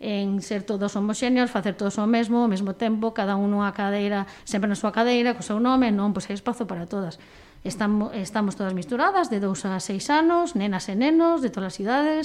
en 0.00 0.42
ser 0.44 0.62
todos 0.62 0.92
homoxéneos, 0.96 1.50
facer 1.50 1.72
todos 1.72 1.96
o 1.96 2.06
mesmo, 2.06 2.44
ao 2.44 2.50
mesmo 2.52 2.76
tempo, 2.76 3.16
cada 3.16 3.36
un 3.36 3.48
nunha 3.48 3.72
cadeira, 3.72 4.28
sempre 4.44 4.68
na 4.68 4.76
súa 4.76 4.92
cadeira, 4.92 5.32
co 5.32 5.40
seu 5.40 5.56
nome, 5.56 5.88
non, 5.88 6.12
pois 6.12 6.28
hai 6.28 6.36
espazo 6.36 6.68
para 6.68 6.84
todas. 6.84 7.16
Estamos, 7.64 8.12
estamos 8.12 8.54
todas 8.54 8.76
misturadas, 8.76 9.32
de 9.32 9.40
dous 9.40 9.64
a 9.64 9.80
seis 9.80 10.12
anos, 10.12 10.52
nenas 10.52 10.92
e 10.92 10.94
nenos, 10.94 11.40
de 11.40 11.48
todas 11.48 11.72
as 11.72 11.78
idades, 11.80 12.24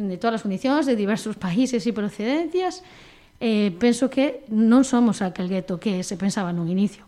de 0.00 0.16
todas 0.16 0.40
as 0.40 0.42
condicións, 0.42 0.88
de 0.88 0.96
diversos 0.96 1.36
países 1.44 1.84
e 1.84 1.92
procedencias, 1.92 2.80
eh, 3.44 3.76
penso 3.76 4.08
que 4.08 4.48
non 4.48 4.80
somos 4.80 5.20
aquel 5.20 5.52
gueto 5.52 5.76
que 5.76 6.00
se 6.00 6.16
pensaba 6.16 6.48
nun 6.56 6.72
inicio. 6.72 7.04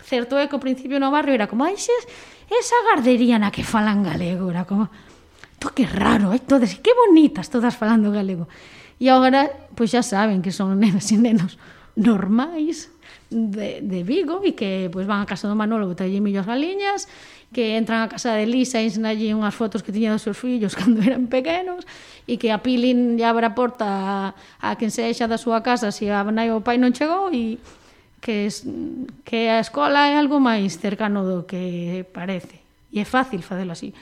Certo 0.00 0.40
é 0.40 0.48
que 0.48 0.56
ao 0.56 0.64
principio 0.64 0.96
no 0.96 1.12
barrio 1.12 1.36
era 1.36 1.44
como, 1.44 1.68
ai, 1.68 1.76
esa 1.76 2.78
gardería 2.88 3.36
na 3.36 3.52
que 3.52 3.60
falan 3.60 4.00
galego, 4.00 4.48
era 4.48 4.64
como, 4.64 4.88
isto 5.62 5.74
que 5.74 5.86
raro, 5.86 6.34
eh? 6.34 6.40
todas, 6.40 6.74
que 6.74 6.90
bonitas 6.90 7.46
todas 7.46 7.78
falando 7.78 8.10
galego. 8.10 8.50
E 8.98 9.06
agora, 9.06 9.46
pois 9.78 9.94
xa 9.94 10.02
saben 10.02 10.42
que 10.42 10.50
son 10.50 10.74
nenas 10.74 11.06
e 11.14 11.16
nenos 11.22 11.54
normais 11.94 12.90
de, 13.30 13.78
de 13.78 14.02
Vigo 14.02 14.42
e 14.42 14.58
que 14.58 14.90
pois, 14.90 15.06
van 15.06 15.22
a 15.22 15.30
casa 15.30 15.46
do 15.46 15.54
Manolo 15.54 15.86
botarlle 15.86 16.18
millo 16.18 16.42
as 16.42 16.50
galiñas, 16.50 17.06
que 17.54 17.78
entran 17.78 18.02
a 18.02 18.10
casa 18.10 18.34
de 18.34 18.42
Lisa 18.42 18.82
e 18.82 18.90
ensinarlle 18.90 19.38
unhas 19.38 19.54
fotos 19.54 19.86
que 19.86 19.94
tiña 19.94 20.10
dos 20.10 20.26
seus 20.26 20.34
fillos 20.34 20.74
cando 20.78 20.98
eran 20.98 21.30
pequenos 21.30 21.86
e 22.26 22.42
que 22.42 22.50
a 22.50 22.58
Pilin 22.58 23.14
lle 23.14 23.22
abre 23.22 23.46
a 23.46 23.54
porta 23.54 23.86
a, 23.86 24.34
a 24.58 24.74
quen 24.74 24.90
sexa 24.90 25.30
da 25.30 25.38
súa 25.38 25.62
casa 25.62 25.94
se 25.94 26.10
a 26.10 26.26
nai 26.26 26.50
o 26.50 26.58
pai 26.58 26.74
non 26.74 26.90
chegou 26.90 27.30
e 27.30 27.62
que, 28.18 28.50
es, 28.50 28.66
que 29.22 29.46
a 29.46 29.62
escola 29.62 30.10
é 30.10 30.18
algo 30.18 30.42
máis 30.42 30.74
cercano 30.82 31.22
do 31.22 31.46
que 31.46 32.02
parece. 32.10 32.58
E 32.90 32.98
é 32.98 33.06
fácil 33.06 33.46
facelo 33.46 33.70
así. 33.70 33.94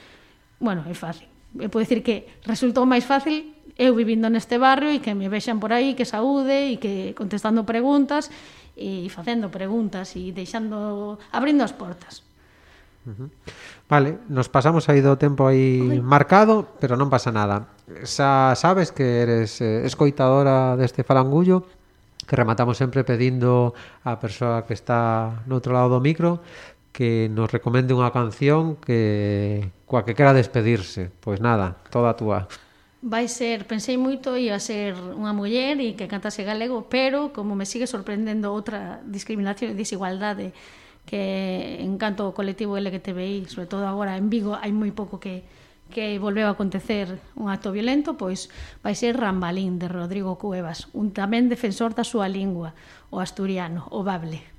Bueno, 0.57 0.85
é 0.89 0.93
fácil 0.97 1.30
eu 1.59 1.67
podo 1.67 1.83
dicir 1.83 2.03
que 2.03 2.43
resultou 2.47 2.87
máis 2.87 3.03
fácil 3.03 3.51
eu 3.81 3.95
vivindo 3.95 4.29
neste 4.29 4.61
barrio 4.61 4.93
e 4.93 4.99
que 5.01 5.15
me 5.15 5.25
vexan 5.25 5.57
por 5.57 5.73
aí, 5.73 5.97
que 5.97 6.05
saúde 6.05 6.75
e 6.75 6.77
que 6.77 7.17
contestando 7.17 7.65
preguntas 7.65 8.29
e 8.77 9.09
facendo 9.09 9.49
preguntas 9.49 10.13
e 10.15 10.31
deixando 10.31 11.17
abrindo 11.33 11.63
as 11.63 11.73
portas. 11.73 12.21
Uh 13.01 13.17
-huh. 13.17 13.29
Vale, 13.89 14.21
nos 14.29 14.47
pasamos 14.47 14.87
aí 14.87 15.01
do 15.01 15.17
tempo 15.17 15.49
aí 15.49 15.81
Oi. 15.81 15.99
marcado, 15.99 16.77
pero 16.77 16.93
non 16.93 17.09
pasa 17.09 17.33
nada. 17.33 17.73
Xa 18.05 18.53
sabes 18.53 18.93
que 18.93 19.03
eres 19.03 19.59
eh, 19.59 19.83
escoitadora 19.89 20.77
deste 20.77 21.01
falangullo, 21.01 21.65
que 22.29 22.37
rematamos 22.37 22.77
sempre 22.77 23.01
pedindo 23.01 23.73
á 24.05 24.15
persoa 24.21 24.63
que 24.63 24.77
está 24.77 25.43
no 25.49 25.57
outro 25.57 25.73
lado 25.73 25.97
do 25.97 25.99
micro 25.99 26.39
que 26.91 27.31
nos 27.31 27.51
recomende 27.51 27.95
unha 27.95 28.11
canción 28.11 28.75
que 28.79 29.71
coa 29.87 30.03
que 30.03 30.15
quera 30.15 30.35
despedirse. 30.35 31.11
Pois 31.23 31.39
nada, 31.39 31.79
toda 31.89 32.15
túa. 32.19 32.51
Vai 33.01 33.25
ser, 33.25 33.65
pensei 33.65 33.97
moito, 33.97 34.37
ia 34.37 34.61
ser 34.61 34.93
unha 34.93 35.33
muller 35.33 35.81
e 35.81 35.97
que 35.97 36.05
cantase 36.05 36.45
galego, 36.45 36.85
pero 36.85 37.33
como 37.33 37.57
me 37.57 37.65
sigue 37.65 37.89
sorprendendo 37.89 38.53
outra 38.53 39.01
discriminación 39.09 39.73
e 39.73 39.79
desigualdade 39.79 40.53
que 41.09 41.81
en 41.81 41.97
canto 41.97 42.29
ao 42.29 42.37
colectivo 42.37 42.77
LGTBI, 42.77 43.49
sobre 43.49 43.65
todo 43.65 43.89
agora 43.89 44.21
en 44.21 44.29
Vigo, 44.29 44.53
hai 44.53 44.69
moi 44.69 44.93
pouco 44.93 45.17
que, 45.17 45.41
que 45.89 46.21
volveu 46.21 46.45
a 46.45 46.53
acontecer 46.53 47.17
un 47.33 47.49
acto 47.49 47.73
violento, 47.73 48.21
pois 48.21 48.53
vai 48.85 48.93
ser 48.93 49.17
Rambalín 49.17 49.81
de 49.81 49.89
Rodrigo 49.89 50.37
Cuevas, 50.37 50.85
un 50.93 51.09
tamén 51.09 51.49
defensor 51.49 51.97
da 51.97 52.05
súa 52.05 52.29
lingua, 52.29 52.77
o 53.09 53.17
asturiano, 53.17 53.89
o 53.89 54.05
bable. 54.05 54.50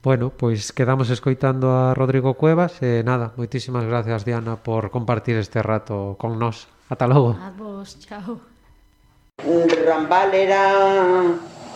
Bueno, 0.00 0.30
pois 0.30 0.70
quedamos 0.70 1.10
escoitando 1.10 1.74
a 1.74 1.90
Rodrigo 1.90 2.38
Cuevas 2.38 2.78
e 2.86 3.02
nada, 3.02 3.34
moitísimas 3.34 3.82
gracias 3.82 4.22
Diana 4.22 4.54
por 4.54 4.94
compartir 4.94 5.34
este 5.34 5.58
rato 5.58 6.14
con 6.22 6.38
nós. 6.38 6.70
Ata 6.86 7.10
logo. 7.10 7.34
A 7.34 7.50
vos, 7.50 7.98
chao. 7.98 8.38
Rambal 9.42 10.34
era 10.34 10.70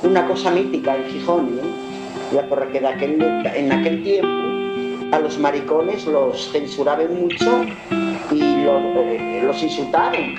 una 0.07 0.23
cosa 0.31 0.55
mítica 0.55 0.95
en 0.95 1.05
Gijón, 1.11 1.59
¿no? 1.59 1.67
Porque 2.47 2.79
de 2.79 2.87
aquel, 2.87 3.19
en 3.19 3.73
aquel 3.73 4.03
tiempo 4.07 4.31
a 5.11 5.19
los 5.19 5.37
maricones 5.39 6.07
los 6.07 6.51
censuraban 6.53 7.11
mucho 7.15 7.65
y 8.31 8.63
los, 8.63 8.83
eh, 9.03 9.43
los 9.45 9.63
insultaron. 9.63 10.39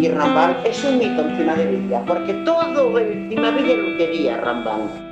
Y 0.00 0.08
Rambal 0.08 0.56
es 0.64 0.82
un 0.84 0.96
mito 0.96 1.20
encima 1.20 1.54
de 1.54 1.66
Villa, 1.66 2.02
porque 2.06 2.32
todo 2.48 2.98
encima 2.98 3.52
de 3.52 3.62
Villa 3.62 3.76
lo 3.76 3.98
quería 3.98 4.40
Rambal. 4.40 5.09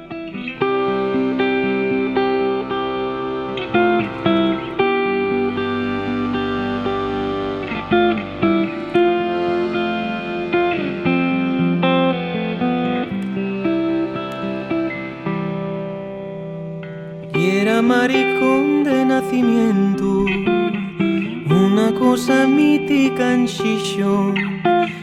Una 21.50 21.92
cosa 21.98 22.46
mítica 22.46 23.32
en 23.34 23.46
Xixón. 23.46 24.34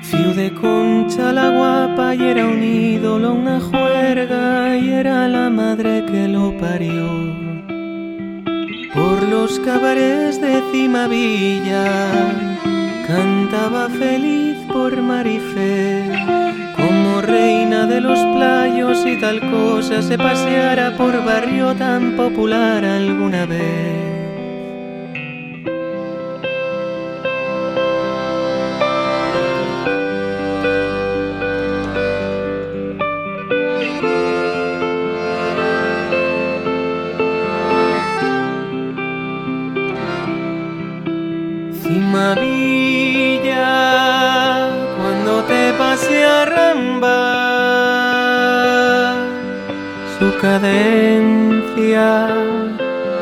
Fío 0.01 0.33
de 0.33 0.53
concha 0.53 1.31
la 1.31 1.49
guapa 1.49 2.15
y 2.15 2.23
era 2.23 2.45
un 2.45 2.63
ídolo, 2.63 3.33
una 3.33 3.59
juerga 3.59 4.77
y 4.77 4.89
era 4.89 5.27
la 5.27 5.49
madre 5.49 6.05
que 6.05 6.27
lo 6.27 6.55
parió. 6.57 7.09
Por 8.93 9.23
los 9.23 9.59
cabarets 9.59 10.39
de 10.41 10.61
Cimavilla 10.71 11.85
cantaba 13.07 13.89
feliz 13.89 14.57
por 14.71 15.01
Marifé, 15.01 16.15
reina 17.25 17.85
de 17.85 18.01
los 18.01 18.19
playos 18.35 19.05
y 19.05 19.19
tal 19.19 19.39
cosa 19.51 20.01
se 20.01 20.17
paseara 20.17 20.95
por 20.97 21.23
barrio 21.25 21.73
tan 21.75 22.15
popular 22.15 22.83
alguna 22.85 23.45
vez. 23.45 24.14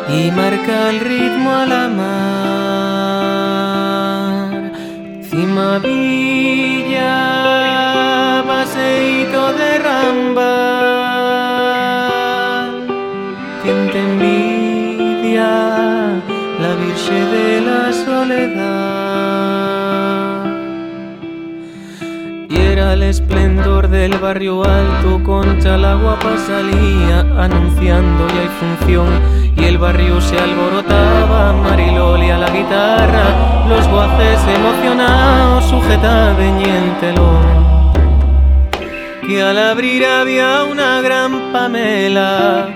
Y 0.10 0.32
marca 0.32 0.90
el 0.92 1.00
ritmo 1.00 1.56
a 1.56 1.66
la 1.66 1.88
mar. 1.88 2.82
Cima 5.30 5.80
Y 22.94 22.96
el 22.96 23.02
esplendor 23.02 23.88
del 23.88 24.20
barrio 24.20 24.64
alto, 24.64 25.20
concha 25.24 25.78
la 25.78 25.96
guapa 25.96 26.38
salía 26.38 27.22
anunciando 27.44 28.28
ya 28.28 28.42
hay 28.42 28.50
función 28.60 29.08
y 29.58 29.64
el 29.64 29.80
barrio 29.80 30.22
se 30.22 30.38
alborotaba, 30.38 31.54
Mariloli 31.54 32.30
a 32.30 32.38
la 32.38 32.52
guitarra, 32.52 33.66
los 33.68 33.90
voces 33.90 34.40
emocionados 34.48 35.66
sujetaban 35.66 36.62
y 36.62 36.66
el. 36.66 37.42
Que 39.26 39.42
al 39.42 39.58
abrir 39.58 40.06
había 40.06 40.64
una 40.64 41.02
gran 41.02 41.52
pamela, 41.52 42.68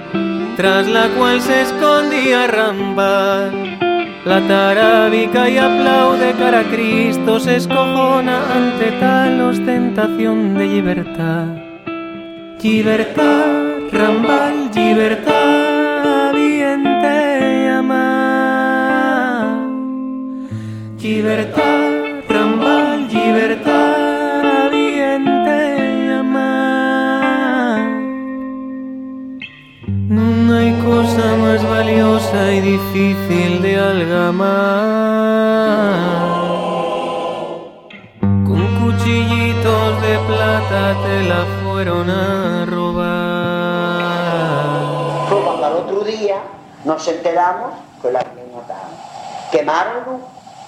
tras 0.55 0.87
la 0.87 1.09
cual 1.09 1.39
se 1.41 1.61
escondía 1.61 2.47
Rambal 2.47 3.66
la 4.27 4.45
tarábica 4.45 5.49
y 5.49 5.57
aplaude 5.57 6.33
cara 6.33 6.59
a 6.59 6.63
Cristo, 6.65 7.39
se 7.39 7.55
escojona 7.55 8.41
ante 8.53 8.91
tal 8.99 9.39
ostentación 9.39 10.53
de 10.57 10.67
libertad. 10.67 11.45
Libertad, 12.61 13.45
rambal, 13.91 14.69
libertad, 14.75 16.33
bien 16.33 16.83
te 17.01 17.69
ama. 17.69 18.05
Libertad, 21.01 21.91
rambal, 22.27 23.07
libertad, 23.07 24.69
bien 24.71 25.23
te 25.45 26.11
ama. 26.11 27.87
No 30.09 30.53
hay 30.53 30.76
y 32.45 32.61
difícil 32.61 33.61
de 33.63 33.79
algamar. 33.79 34.47
Con 38.21 38.61
cuchillitos 38.79 40.01
de 40.01 40.19
plata 40.27 40.95
te 41.03 41.23
la 41.23 41.45
fueron 41.63 42.09
a 42.09 42.65
robar. 42.65 43.07
Cuando 45.43 45.65
al 45.65 45.73
otro 45.73 46.01
día 46.03 46.37
nos 46.85 47.07
enteramos 47.07 47.73
que 48.01 48.11
la 48.11 48.19
habían 48.19 48.55
matado. 48.55 48.93
Quemaronlo, 49.51 50.19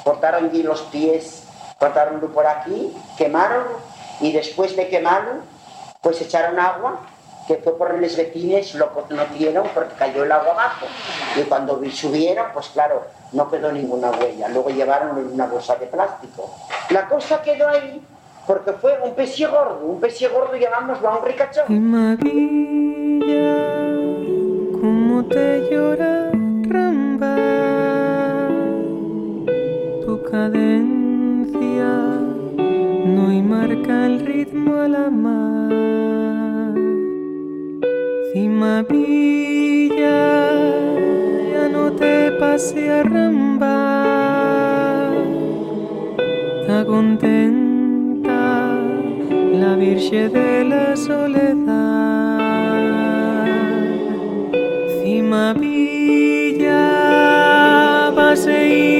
cortaron 0.03 0.45
allí 0.45 0.63
los 0.63 0.81
pies, 0.83 1.43
cortaronlo 1.77 2.33
por 2.33 2.47
aquí, 2.47 2.91
quemaronlo 3.17 3.79
y 4.21 4.31
después 4.31 4.75
de 4.75 4.89
quemarlo, 4.89 5.43
pues 6.01 6.19
echaron 6.19 6.59
agua 6.59 6.99
que 7.49 7.55
fue 7.55 7.75
por 7.75 7.99
los 7.99 8.15
vecinos, 8.15 8.75
lo 8.75 8.93
conocieron 8.93 9.67
porque 9.73 9.95
cayó 9.95 10.23
el 10.23 10.31
agua 10.31 10.51
abajo. 10.51 10.85
Y 11.35 11.41
cuando 11.45 11.81
subieron, 11.89 12.45
pues 12.53 12.67
claro, 12.67 13.01
no 13.31 13.49
quedó 13.49 13.71
ninguna 13.71 14.11
huella. 14.11 14.49
Luego 14.49 14.69
llevaron 14.69 15.17
una 15.33 15.47
bolsa 15.47 15.75
de 15.77 15.87
plástico. 15.87 16.53
La 16.91 17.07
cosa 17.07 17.41
quedó 17.41 17.67
ahí 17.67 18.05
porque 18.45 18.73
fue 18.73 18.99
un 19.03 19.15
pez 19.15 19.35
gordo, 19.49 19.79
un 19.83 19.99
pez 19.99 20.21
gordo 20.31 20.55
llamámoslo 20.55 21.09
a 21.09 21.17
un 21.17 21.25
ricachón. 21.25 21.89
María, 21.89 23.55
cómo 24.79 25.25
te 25.25 25.71
llora 25.71 26.29
Ramba, 26.67 27.35
tu 30.05 30.21
cadencia 30.29 31.89
no 33.05 33.31
y 33.33 33.41
marca 33.41 34.05
el 34.05 34.19
ritmo 34.19 34.81
a 34.83 34.87
la 34.87 35.09
mar. 35.09 35.48
Cima 38.59 38.83
Villa, 38.83 40.51
ya 41.53 41.69
no 41.71 41.93
te 41.93 42.29
pase 42.31 42.91
a 42.91 43.03
Ramba, 43.03 43.77
está 46.59 46.83
contenta 46.83 48.75
la 49.53 49.75
Virgen 49.77 50.33
de 50.33 50.65
la 50.65 50.97
Soledad. 50.97 52.39
Cima 55.01 55.53
Villa, 55.53 56.91
paseíto 58.13 58.98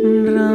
Ra 0.00 0.47